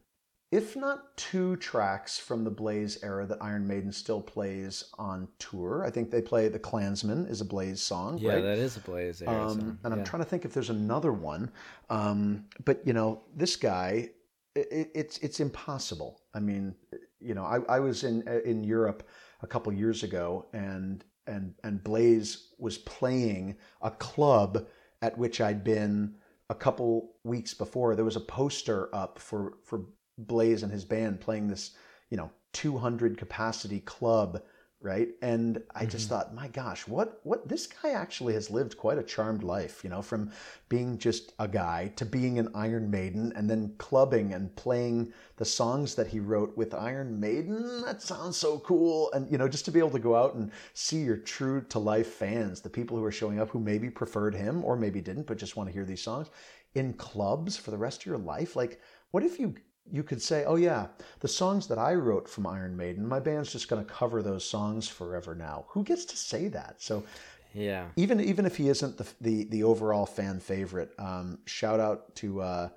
[0.51, 5.83] if not two tracks from the Blaze era that Iron Maiden still plays on tour.
[5.85, 8.41] I think they play "The Clansman" is a Blaze song, Yeah, right?
[8.41, 9.79] that is a Blaze era Um, song.
[9.83, 11.51] and I'm trying to think if there's another one.
[11.91, 14.09] Um, but you know, this guy,
[14.55, 16.21] it, it's it's impossible.
[16.33, 16.73] I mean,
[17.19, 19.07] you know, I, I was in in Europe
[19.43, 24.65] a couple years ago, and and and Blaze was playing a club
[25.03, 26.15] at which I'd been
[26.49, 27.95] a couple weeks before.
[27.95, 29.85] There was a poster up for for
[30.17, 31.71] Blaze and his band playing this,
[32.09, 34.41] you know, 200 capacity club
[34.81, 35.09] right?
[35.21, 36.09] And i just Mm-hmm.
[36.09, 39.89] thought my gosh what what this guy actually has lived quite a charmed life you
[39.89, 40.31] know from
[40.69, 45.45] being just a guy to being an iron maiden and then clubbing and playing the
[45.45, 47.81] songs that he wrote with iron maiden.
[47.85, 49.11] That sounds so cool.
[49.13, 51.79] And you know just to be able to go out and see your true to
[51.79, 55.27] life fans the people who are showing up who maybe preferred him or maybe didn't
[55.27, 56.29] but just want to hear these songs
[56.75, 58.55] in clubs for the rest of your life.
[58.55, 58.79] Like
[59.11, 59.55] what if you
[59.91, 60.87] you could say, oh yeah,
[61.19, 64.45] the songs that I wrote from Iron Maiden, my band's just going to cover those
[64.45, 65.65] songs forever now.
[65.69, 66.81] Who gets to say that?
[66.81, 67.03] So
[67.53, 67.87] yeah.
[67.95, 72.41] even even if he isn't the the, the overall fan favorite, um, shout out to
[72.41, 72.69] uh,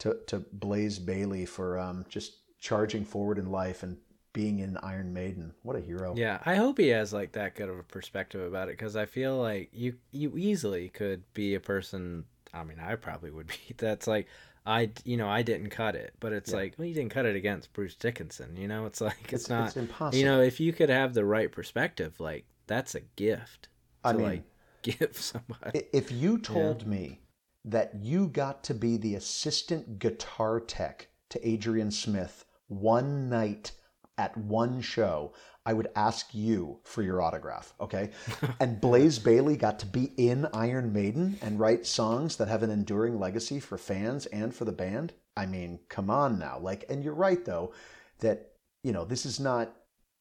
[0.00, 3.96] to to Blaze Bayley for um, just charging forward in life and
[4.32, 5.52] being in Iron Maiden.
[5.62, 6.14] What a hero!
[6.16, 9.06] Yeah, I hope he has like that good of a perspective about it because I
[9.06, 12.24] feel like you you easily could be a person.
[12.52, 13.54] I mean, I probably would be.
[13.76, 14.26] That's like
[14.68, 16.56] I you know I didn't cut it, but it's Yeah.
[16.58, 18.56] like well you didn't cut it against Bruce Dickinson.
[18.56, 19.68] You know, it's like it's, it's, not.
[19.68, 20.18] it's impossible.
[20.18, 23.68] you know, if you could have the right perspective, like that's a gift.
[24.04, 24.42] I to mean, like
[24.82, 25.84] give somebody.
[25.92, 27.20] If you told me
[27.64, 33.72] that you got to be the assistant guitar tech to Adrian Smith one night
[34.18, 35.32] at one show,
[35.64, 38.10] I would ask you for your autograph, okay?
[38.60, 42.70] and Blaze Bayley got to be in Iron Maiden and write songs that have an
[42.70, 45.12] enduring legacy for fans and for the band.
[45.36, 46.58] I mean, come on now.
[46.58, 47.72] Like and you're right though
[48.20, 48.52] that
[48.82, 49.74] you know, this is not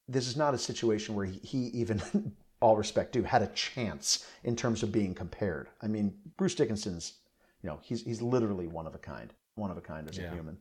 [0.08, 2.02] this is not a situation where he, he even
[2.62, 7.20] all respect due had a chance in terms of being compared i mean bruce dickinson's
[7.62, 10.32] you know he's he's literally one of a kind one of a kind as Yeah.
[10.32, 10.58] a human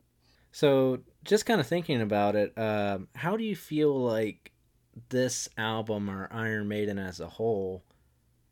[0.51, 4.51] So, just kind of thinking about it, um, how do you feel like
[5.09, 7.83] this album or Iron Maiden as a whole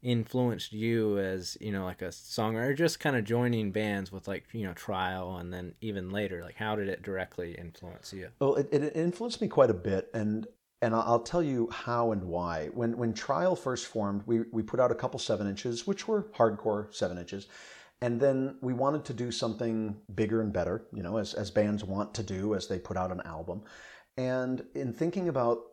[0.03, 4.45] influenced you as you know, like a songwriter, just kind of joining bands with like
[4.53, 8.29] you know Trial, and then even later, like how did it directly influence you?
[8.39, 10.47] well it, it influenced me quite a bit and
[10.81, 12.67] and I'll tell you how and why.
[12.67, 16.23] When when Trial first formed, we, we put out a couple seven inches, which were
[16.35, 17.47] hardcore seven inches,
[18.05, 21.83] and then we wanted to do something bigger and better, you know, as as bands
[21.83, 23.63] want to do as they put out an album.
[24.15, 25.63] And in thinking about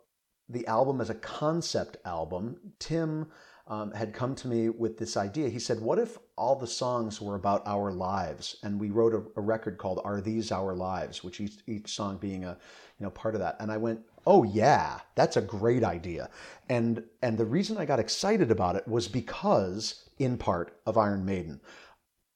[0.49, 3.27] the album as a concept album, Tim
[3.67, 5.51] um, had come to me with this idea.
[5.51, 8.57] He said, What if all the songs were about our lives?
[8.63, 12.17] And we wrote a, a record called Are These Our Lives, which each, each song
[12.17, 12.57] being a
[12.99, 13.57] you know part of that.
[13.61, 16.31] And I went, Oh yeah, that's a great idea.
[16.71, 21.27] And and the reason I got excited about it was because, in part, of Iron
[21.27, 21.61] Maiden.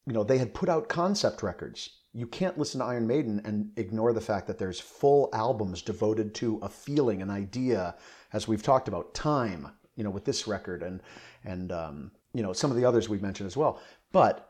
[0.06, 1.90] You know, they had put out concept records.
[2.12, 6.34] You can't listen to Iron Maiden and ignore the fact that there's full albums devoted
[6.36, 7.96] to a feeling, an idea,
[8.32, 11.02] as we've talked about, time, you know, with this record and
[11.44, 13.80] and um, you know some of the others we've mentioned as well.
[14.12, 14.48] But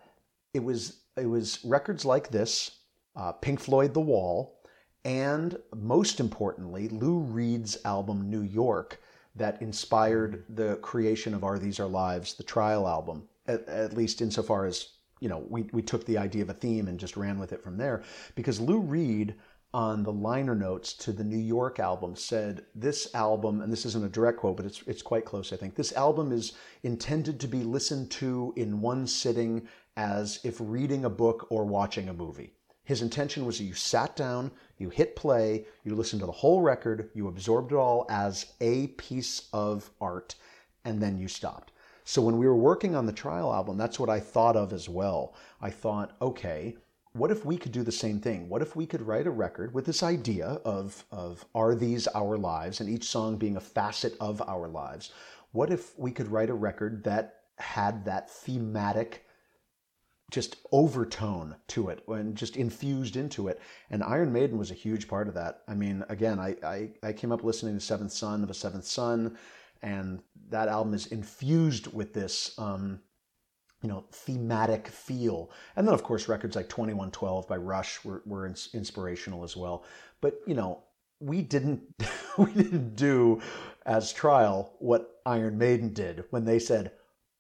[0.52, 2.78] it was it was records like this,
[3.16, 4.60] uh, Pink Floyd, The Wall,
[5.04, 9.00] and most importantly, Lou Reed's album New York
[9.36, 14.20] that inspired the creation of Are These Our Lives, the Trial album, at, at least
[14.20, 17.38] insofar as you know we, we took the idea of a theme and just ran
[17.38, 18.02] with it from there
[18.34, 19.34] because Lou Reed
[19.74, 24.04] on the liner notes to the New York album said this album and this isn't
[24.04, 26.52] a direct quote but it's it's quite close I think this album is
[26.82, 32.08] intended to be listened to in one sitting as if reading a book or watching
[32.08, 32.52] a movie
[32.86, 36.62] his intention was that you sat down, you hit play, you listened to the whole
[36.62, 40.36] record, you absorbed it all as a piece of art,
[40.84, 41.72] and then you stopped.
[42.08, 44.88] So when we were working on the trial album, that's what I thought of as
[44.88, 45.34] well.
[45.60, 46.76] I thought, okay,
[47.14, 48.48] what if we could do the same thing?
[48.48, 52.38] What if we could write a record with this idea of, of are these our
[52.38, 55.10] lives, and each song being a facet of our lives?
[55.50, 59.26] What if we could write a record that had that thematic
[60.30, 63.60] just overtone to it and just infused into it.
[63.90, 65.62] And Iron Maiden was a huge part of that.
[65.68, 68.84] I mean, again, I, I, I came up listening to Seventh Son of a Seventh
[68.84, 69.36] Son,
[69.82, 70.20] and
[70.50, 73.00] that album is infused with this, um,
[73.82, 75.50] you know, thematic feel.
[75.76, 79.84] And then, of course, records like 2112 by Rush were, were ins- inspirational as well.
[80.20, 80.82] But, you know,
[81.20, 81.82] we didn't
[82.38, 83.40] we didn't do
[83.84, 86.92] as trial what Iron Maiden did when they said,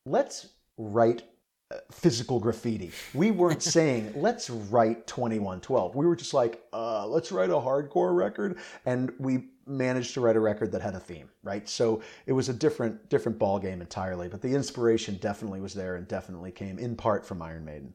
[0.06, 1.24] let's write
[1.70, 2.92] uh, physical graffiti.
[3.12, 5.94] We weren't saying let's write 2112.
[5.94, 10.36] We were just like uh, let's write a hardcore record, and we managed to write
[10.36, 11.68] a record that had a theme, right?
[11.68, 14.28] So it was a different different ball game entirely.
[14.28, 17.94] But the inspiration definitely was there, and definitely came in part from Iron Maiden.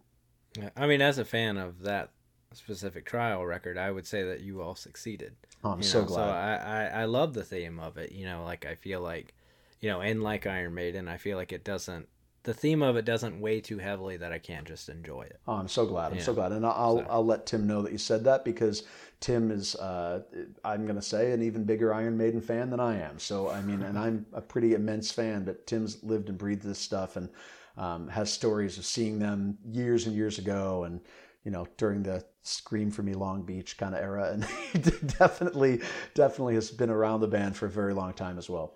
[0.57, 2.11] Yeah, I mean, as a fan of that
[2.53, 5.35] specific trial record, I would say that you all succeeded.
[5.63, 6.15] Oh, I'm you so know, glad.
[6.15, 8.11] So I, I, I love the theme of it.
[8.11, 9.33] You know, like I feel like,
[9.79, 12.07] you know, and like Iron Maiden, I feel like it doesn't.
[12.43, 15.39] The theme of it doesn't weigh too heavily that I can't just enjoy it.
[15.47, 16.11] Oh, I'm so glad.
[16.11, 18.83] I'm so glad, and I'll So- I'll let Tim know that you said that because
[19.19, 20.23] Tim is uh,
[20.65, 23.19] I'm gonna say an even bigger Iron Maiden fan than I am.
[23.19, 26.79] So I mean, and I'm a pretty immense fan, but Tim's lived and breathed this
[26.79, 27.29] stuff and
[27.77, 30.99] um, has stories of seeing them years and years ago, and
[31.43, 34.43] you know during the Scream for Me Long Beach kind of era, and
[34.73, 35.81] he definitely
[36.15, 38.73] definitely has been around the band for a very long time as well.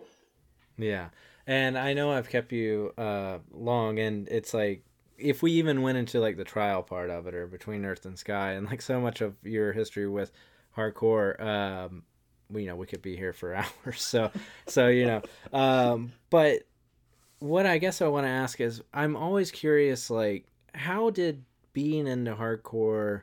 [0.77, 1.09] Yeah,
[1.47, 4.83] and I know I've kept you uh, long, and it's like
[5.17, 8.17] if we even went into like the trial part of it, or between Earth and
[8.17, 10.31] Sky, and like so much of your history with
[10.75, 12.03] hardcore, um,
[12.49, 13.55] we, you know, we could be here for
[13.85, 14.01] hours.
[14.01, 14.31] So,
[14.67, 15.21] so you know,
[15.53, 16.63] um, but
[17.39, 21.43] what I guess I want to ask is, I'm always curious, like, how did
[21.73, 23.21] being into hardcore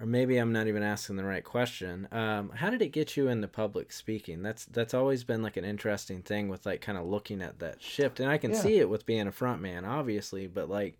[0.00, 2.06] or maybe I'm not even asking the right question.
[2.12, 4.42] Um, how did it get you into public speaking?
[4.42, 7.82] That's that's always been like an interesting thing with like kind of looking at that
[7.82, 8.60] shift, and I can Yeah.
[8.60, 10.46] see it with being a front man, obviously.
[10.46, 10.98] But like,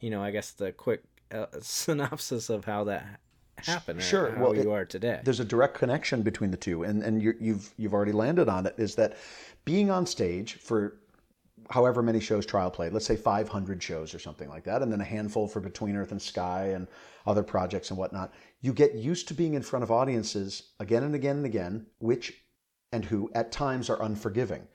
[0.00, 1.02] you know, I guess the quick
[1.32, 3.20] uh, synopsis of how that
[3.58, 4.30] happened, Sure.
[4.32, 5.20] how Well, you it- are today.
[5.24, 8.66] there's a direct connection between the two, and and you're, you've you've already landed on
[8.66, 8.74] it.
[8.76, 9.16] Is that
[9.64, 10.98] being on stage for
[11.70, 15.00] however many shows trial played, let's say 500 shows or something like that, and then
[15.00, 16.86] a handful for Between Earth and Sky and
[17.26, 18.32] other projects and whatnot.
[18.60, 22.32] You get used to being in front of audiences again and again and again, which
[22.92, 24.66] and who at times are unforgiving.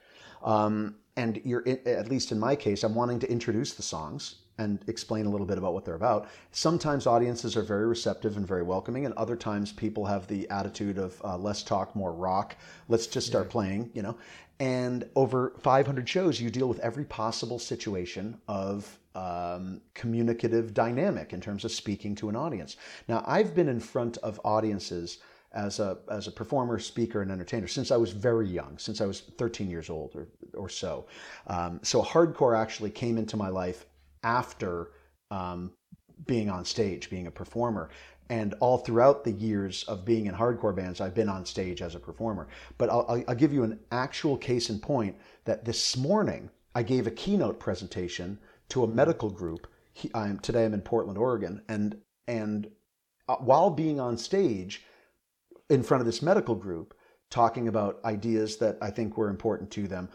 [0.42, 4.82] Um, and you're at least in my case, I'm wanting to introduce the songs and
[4.86, 6.28] explain a little bit about what they're about.
[6.52, 10.98] Sometimes audiences are very receptive and very welcoming, and other times people have the attitude
[10.98, 12.56] of uh, less talk, more rock.
[12.88, 14.16] Let's just start playing, you know.
[14.62, 21.40] And over 500 shows, you deal with every possible situation of um, communicative dynamic in
[21.40, 22.76] terms of speaking to an audience.
[23.08, 25.18] Now, I've been in front of audiences
[25.52, 29.06] as a as a performer, speaker, and entertainer since I was very young, since I
[29.06, 31.06] was 13 years old or or so.
[31.48, 33.86] Um, so hardcore actually came into my life
[34.22, 34.92] after
[35.32, 35.72] um,
[36.24, 37.90] being on stage, being a performer.
[38.32, 41.94] And all throughout the years of being in hardcore bands, I've been on stage as
[41.94, 42.48] a performer.
[42.78, 47.06] But I'll, I'll, give you an actual case in point that this morning I gave
[47.06, 48.38] a keynote presentation
[48.70, 49.66] to a medical group.
[49.92, 52.70] He, I'm, today I'm in Portland, Oregon, and and
[53.28, 54.82] uh, while being on stage
[55.68, 56.94] in front of this medical group,
[57.28, 60.08] talking about ideas that I think were important to them,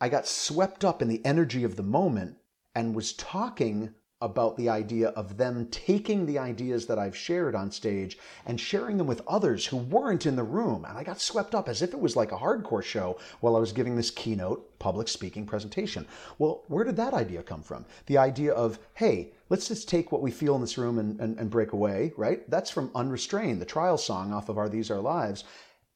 [0.00, 2.36] I got swept up in the energy of the moment
[2.76, 7.70] and was talking about the idea of them taking the ideas that I've shared on
[7.70, 10.84] stage and sharing them with others who weren't in the room.
[10.88, 13.60] And I got swept up as if it was like a hardcore show while I
[13.60, 16.06] was giving this keynote public speaking presentation.
[16.38, 17.84] Well, where did that idea come from?
[18.06, 21.38] The idea of, hey, let's just take what we feel in this room and, and,
[21.38, 22.48] and break away, right?
[22.48, 25.44] That's from Unrestrained, the trial song off of Are These Our Lives.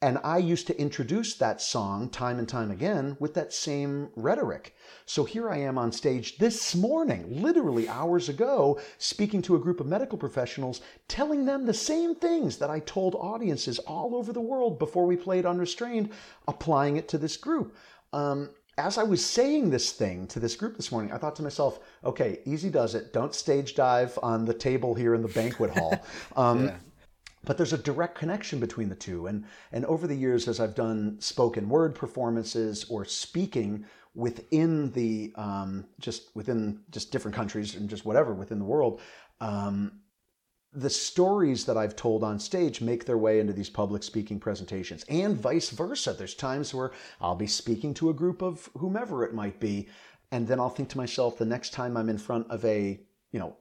[0.02, 4.74] And I used to introduce that song time and time again with that same rhetoric.
[5.06, 9.80] So here I am on stage this morning, literally hours ago, speaking to a group
[9.80, 14.40] of medical professionals, telling them the same things that I told audiences all over the
[14.40, 16.10] world before we played Unrestrained,
[16.46, 17.74] applying it to this group.
[18.12, 21.42] Um, as I was saying this thing to this group this morning, I thought to
[21.42, 23.14] myself, okay, easy does it.
[23.14, 26.04] Don't stage dive on the table here in the banquet hall.
[26.36, 26.76] Um, Yeah.
[27.46, 30.74] But there's a direct connection between the two and and over the years as i've
[30.74, 37.88] done spoken word performances or speaking within the um, just within just different countries and
[37.88, 39.00] just whatever within the world
[39.40, 40.00] um,
[40.76, 45.04] the stories that I've told on stage make their way into these public speaking presentations
[45.08, 46.12] and vice versa.
[46.12, 49.88] There's times where I'll be speaking to a group of whomever it might be,
[50.30, 53.00] and then I'll think to myself the next time I'm in front of a,
[53.32, 53.56] you know,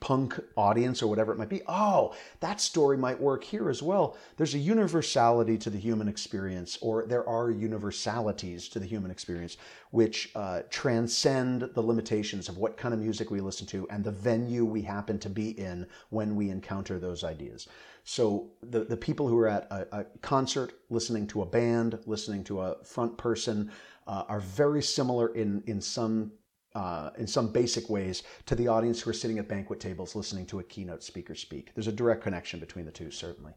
[0.00, 4.16] punk audience or whatever it might be, oh, that story might work here as well.
[4.36, 9.56] There's a universality to the human experience, or there are universalities to the human experience,
[9.90, 14.10] which uh, transcend the limitations of what kind of music we listen to and the
[14.10, 17.68] venue we happen to be in when we encounter those ideas.
[18.04, 22.44] So the, the people who are at a, a concert, listening to a band, listening
[22.44, 23.70] to a front person,
[24.06, 26.32] uh, are very similar in in some
[26.74, 30.46] uh, in some basic ways to the audience who are sitting at banquet tables listening
[30.46, 31.72] to a keynote speaker speak.
[31.74, 33.52] There's a direct connection between the two, certainly.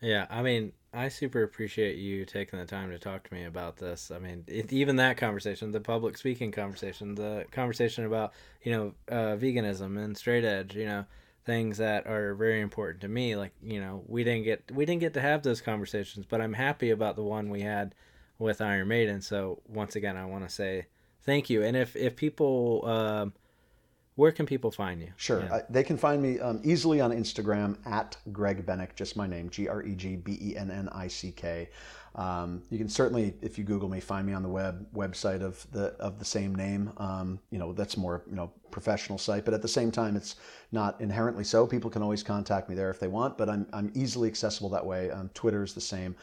[0.00, 3.76] Yeah, I mean, I super appreciate you taking the time to talk to me about
[3.76, 4.10] this.
[4.10, 8.94] I mean, it, even that conversation, the public speaking conversation, the conversation about you know
[9.08, 11.06] uh, veganism and straight edge, you know,
[11.44, 13.36] things that are very important to me.
[13.36, 16.54] Like you know, we didn't get we didn't get to have those conversations, but I'm
[16.54, 17.94] happy about the one we had
[18.38, 19.22] with Iron Maiden.
[19.22, 20.86] So once again, I want to say
[21.26, 21.62] thank you.
[21.62, 23.34] And if if people, um,
[24.14, 25.12] where can people find you?
[25.16, 25.42] Sure.
[25.42, 25.56] Yeah.
[25.56, 29.50] Uh, they can find me um, easily on Instagram at Greg Bennick, just my name,
[29.50, 31.68] G R E G B E N N I C K.
[32.14, 35.66] Um, you can certainly, if you Google me, find me on the web website of
[35.72, 36.92] the of the same name.
[36.96, 40.36] Um, you know, that's more you know professional site, but at the same time, it's
[40.72, 41.66] not inherently so.
[41.66, 44.86] People can always contact me there if they want, but I'm I'm easily accessible that
[44.86, 45.10] way.
[45.10, 46.16] Um, Twitter is the same,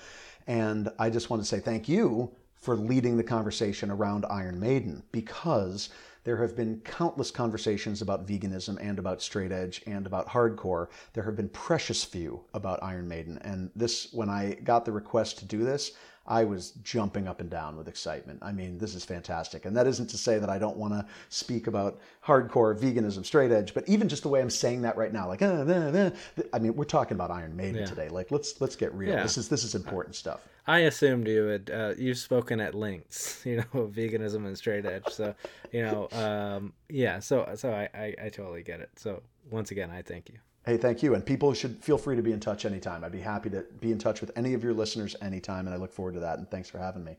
[0.48, 2.32] and I just want to say thank you
[2.64, 5.90] for leading the conversation around Iron Maiden because
[6.24, 10.88] there have been countless conversations about veganism and about straight edge and about hardcore.
[11.12, 13.38] There have been precious few about Iron Maiden.
[13.40, 15.92] And this, when I got the request to do this,
[16.26, 18.40] I was jumping up and down with excitement.
[18.42, 19.66] I mean, this is fantastic.
[19.66, 23.52] And that isn't to say that I don't want to speak about hardcore, veganism, straight
[23.52, 26.44] edge, but even just the way I'm saying that right now, like, uh, uh, uh,
[26.54, 27.86] I mean, we're talking about Iron Maiden Yeah.
[27.86, 28.08] today.
[28.08, 29.10] Like, let's let's get real.
[29.12, 29.22] Yeah.
[29.24, 30.48] This is this is important stuff.
[30.66, 34.86] I assumed you had uh, you've spoken at lengths, you know, of veganism and straight
[34.86, 35.08] edge.
[35.10, 35.36] So,
[35.74, 37.20] you know, um, yeah.
[37.20, 38.92] So, so I, I, I totally get it.
[38.96, 39.22] So,
[39.52, 40.38] once again, I thank you.
[40.66, 41.14] Hey, thank you.
[41.14, 43.04] And people should feel free to be in touch anytime.
[43.04, 45.78] I'd be happy to be in touch with any of your listeners anytime, and I
[45.78, 46.38] look forward to that.
[46.38, 47.18] And thanks for having me.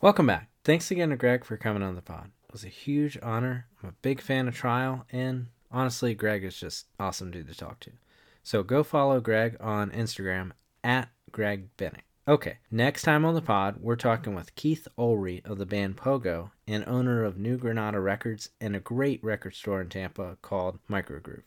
[0.00, 0.48] Welcome back.
[0.64, 2.32] Thanks again to Greg for coming on the pod.
[2.48, 3.66] It was a huge honor.
[3.80, 7.78] I'm a big fan of Trial, and honestly, Greg is just awesome dude to talk
[7.80, 7.92] to.
[8.42, 10.50] So go follow Greg on Instagram
[10.82, 12.05] at Greg Bennick.
[12.28, 16.50] Okay, next time on the pod, we're talking with Keith Ulrey of the band Pohgoh
[16.66, 21.44] and owner of New Granada Records and a great record store in Tampa called Microgroove.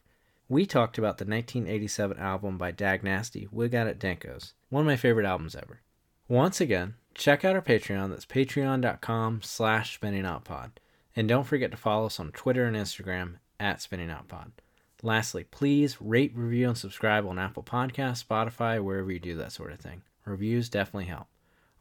[0.47, 4.87] We talked about the 1987 album by Dag Nasty, Wig Out at Denko's, one of
[4.87, 5.81] my favorite albums ever.
[6.29, 8.11] Once again, check out our Patreon.
[8.11, 10.71] That's patreon.com slash spinningoutpod.
[11.13, 14.51] And don't forget to follow us on Twitter and Instagram at spinningoutpod.
[15.03, 19.73] Lastly, please rate, review, and subscribe on Apple Podcasts, Spotify, wherever you do that sort
[19.73, 20.03] of thing.
[20.25, 21.27] Reviews definitely help.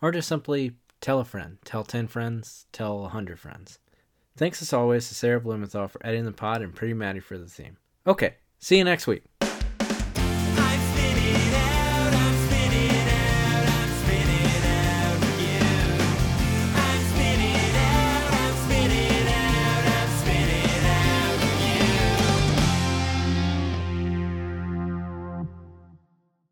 [0.00, 3.78] Or just simply tell a friend, tell 10 friends, tell 100 friends.
[4.36, 7.46] Thanks as always to Sarah Blumenthal for editing the pod and Pretty Maddie for the
[7.46, 7.76] theme.
[8.06, 9.24] Okay, see you next week.